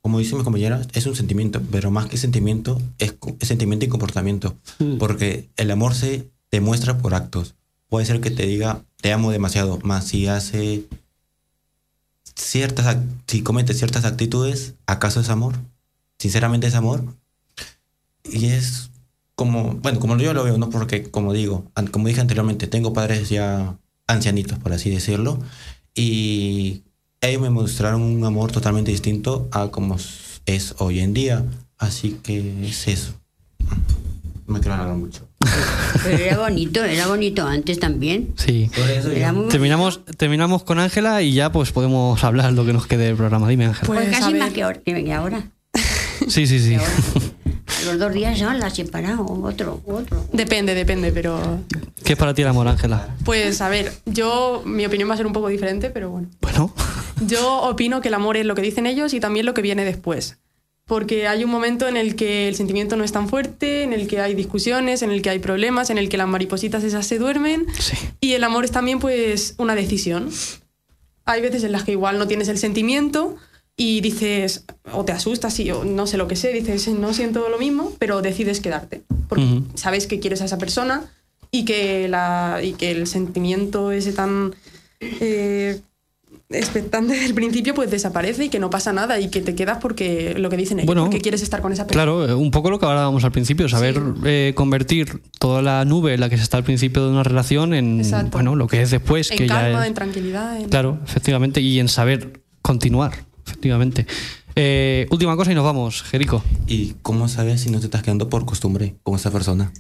[0.02, 3.90] como dice mi compañera, es un sentimiento, pero más que sentimiento, es, es sentimiento y
[3.90, 4.56] comportamiento.
[5.00, 7.56] Porque el amor se demuestra por actos.
[7.88, 10.86] Puede ser que te diga, te amo demasiado, más si hace
[12.36, 12.98] ciertas,
[13.28, 15.56] si comete ciertas actitudes, ¿acaso es amor?
[16.18, 17.04] Sinceramente es amor.
[18.24, 18.90] Y es
[19.36, 20.70] como, bueno, como yo lo veo, ¿no?
[20.70, 23.78] Porque, como digo, como dije anteriormente, tengo padres ya
[24.08, 25.40] ancianitos, por así decirlo,
[25.94, 26.84] y
[27.22, 29.98] ellos me mostraron un amor totalmente distinto a como
[30.46, 31.46] es hoy en día.
[31.78, 33.14] Así que es eso.
[34.48, 35.28] No me quiero alargar mucho.
[36.04, 38.34] Pero era bonito, era bonito antes también.
[38.38, 38.70] Sí.
[38.76, 39.10] Por eso.
[39.50, 43.48] Terminamos, terminamos con Ángela y ya pues podemos hablar lo que nos quede del programa.
[43.48, 43.88] Dime, Ángela.
[43.88, 44.80] Pues Pues, casi más que ahora.
[44.80, 45.44] que- que ahora.
[46.28, 46.76] Sí, sí, sí.
[46.76, 46.82] A
[47.86, 50.24] Los dos días ya la has separado, otro, otro.
[50.32, 51.60] Depende, depende, pero.
[52.04, 53.16] ¿Qué es para ti el amor, Ángela?
[53.26, 54.62] Pues a ver, yo.
[54.66, 56.28] Mi opinión va a ser un poco diferente, pero bueno.
[56.42, 56.74] Bueno,
[57.28, 59.86] Yo opino que el amor es lo que dicen ellos y también lo que viene
[59.86, 60.38] después.
[60.86, 64.08] Porque hay un momento en el que el sentimiento no es tan fuerte, en el
[64.08, 67.18] que hay discusiones, en el que hay problemas, en el que las maripositas esas se
[67.18, 67.66] duermen.
[67.80, 67.96] sí.
[68.20, 70.30] Y el amor es también pues una decisión.
[71.26, 73.38] Hay veces en las que igual no tienes el sentimiento
[73.78, 77.48] y dices, o te asustas, y, o no sé lo que sé, dices, no siento
[77.50, 79.04] lo mismo, pero decides quedarte.
[79.30, 79.66] Porque Ujú.
[79.76, 81.10] sabes que quieres a esa persona
[81.52, 84.56] y que, la, y que el sentimiento ese tan
[85.00, 85.80] eh,
[86.54, 90.36] expectante del principio pues desaparece y que no pasa nada y que te quedas porque
[90.38, 92.04] lo que dicen ellos, Bueno, porque quieres estar con esa persona.
[92.04, 96.14] Claro, eh, un poco lo que hablábamos al principio, saber eh, convertir toda la nube
[96.14, 98.32] en la que se está al principio de una relación en Exacto.
[98.38, 100.60] bueno lo que es después, en que calma, ya es, en tranquilidad.
[100.62, 104.06] en- claro, efectivamente, y en saber continuar, efectivamente.
[104.56, 106.44] Eh, última cosa y nos vamos, Jerico.
[106.68, 109.72] ¿Y cómo sabes si no te estás quedando por costumbre con esa persona?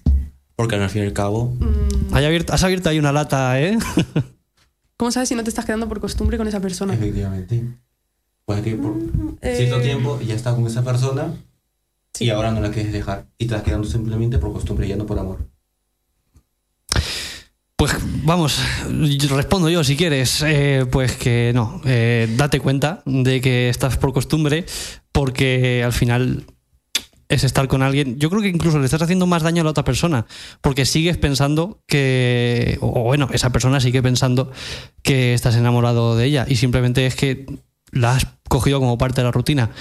[0.55, 3.77] Porque al fin y al cabo, Mm, Hay abierto- has abierto ahí una lata, ¿eh?
[5.01, 6.93] ¿Cómo sabes si no te estás quedando por costumbre con esa persona?
[6.93, 7.63] efectivamente,
[8.45, 8.95] puede que por
[9.41, 11.33] eh, cierto tiempo ya estás con esa persona
[12.19, 15.07] y ahora no la quieres dejar y te estás quedando simplemente por costumbre, ya no
[15.07, 15.39] por amor.
[17.77, 17.93] Pues
[18.23, 18.59] vamos,
[19.31, 20.43] respondo yo si quieres.
[20.43, 24.67] Eh, pues que no, eh, date cuenta de que estás por costumbre
[25.11, 26.45] porque al final
[27.31, 28.19] es estar con alguien.
[28.19, 30.25] Yo creo que incluso le estás haciendo más daño a la otra persona
[30.59, 34.51] porque sigues pensando que, o bueno, esa persona sigue pensando
[35.01, 37.45] que estás enamorado de ella y simplemente es que
[37.91, 39.71] la has cogido como parte de la rutina.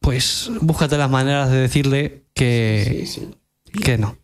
[0.00, 3.06] pues búscate las maneras de decirle que,
[3.76, 4.16] que no.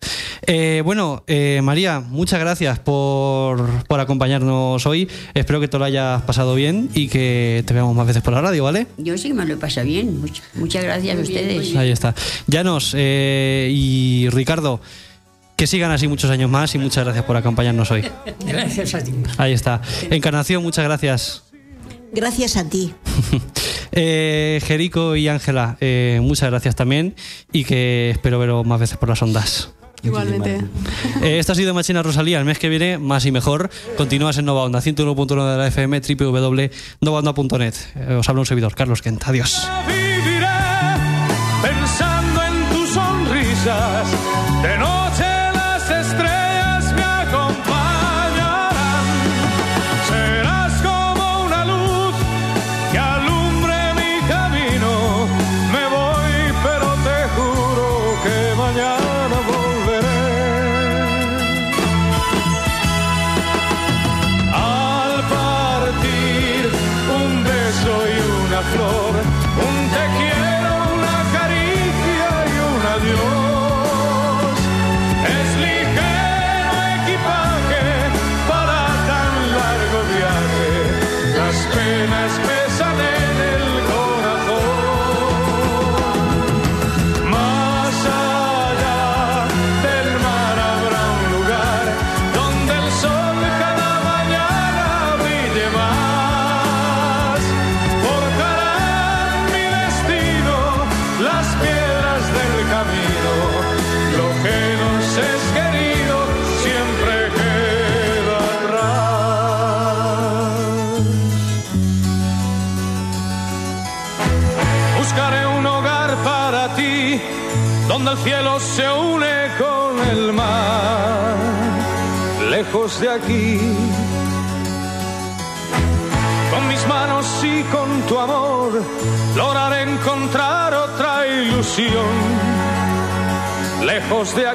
[0.47, 5.09] Eh, bueno, eh, María, muchas gracias por, por acompañarnos hoy.
[5.35, 8.41] Espero que te lo hayas pasado bien y que te veamos más veces por la
[8.41, 8.89] radio, ¿vale?
[8.99, 10.21] Yo sí que me lo he pasado bien.
[10.21, 11.77] Much- muchas gracias a ustedes.
[11.77, 12.15] Ahí está.
[12.49, 14.81] Llanos eh, y Ricardo,
[15.57, 18.05] que sigan así muchos años más y muchas gracias por acompañarnos hoy.
[18.47, 19.13] Gracias a ti.
[19.39, 19.81] Ahí está.
[20.11, 21.45] Encarnación, muchas gracias.
[22.13, 22.95] Gracias a ti.
[23.95, 27.15] Eh, Jerico y Ángela, eh, muchas gracias también
[27.53, 29.69] y que espero veros más veces por las ondas.
[30.03, 30.65] Igualmente.
[31.23, 32.39] Eh, esto ha sido Machina Rosalía.
[32.39, 33.71] El mes que viene, más y mejor.
[33.97, 37.75] Continúas en Nova Onda, 101.1 de la FM, www.novaonda.net.
[37.97, 39.23] Eh, os habla un servidor, Carlos Kent.
[39.27, 39.69] Adiós.
[39.87, 40.47] Viviré
[41.63, 44.09] pensando en tus sonrisas.
[44.63, 44.92] De noche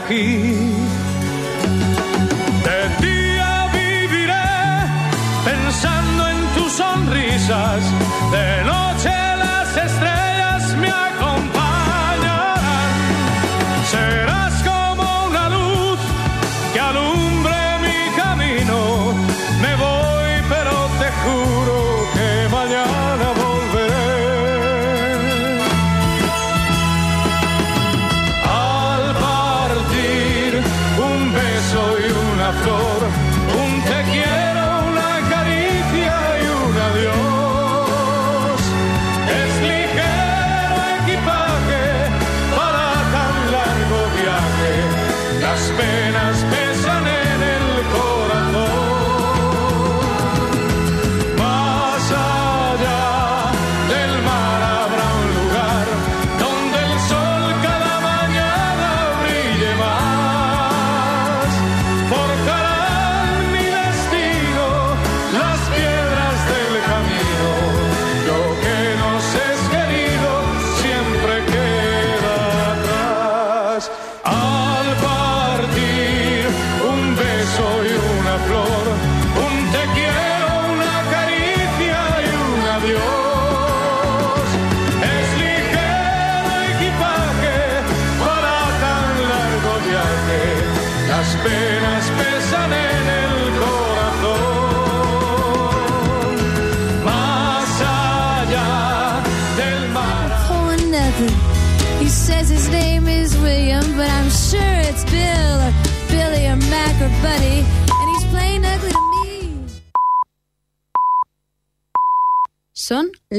[0.08, 0.47] aquí.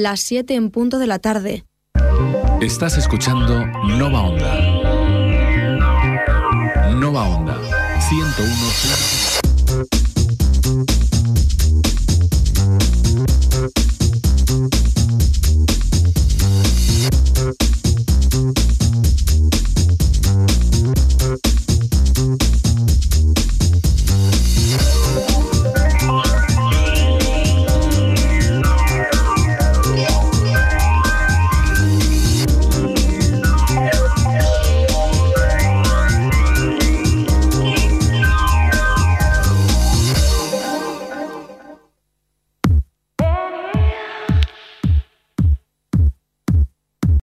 [0.08, 1.66] Las 7 en punto de la tarde.
[2.62, 3.66] Estás escuchando
[3.98, 4.54] Nova Onda.
[6.94, 7.54] Nova Onda
[8.08, 8.97] 101.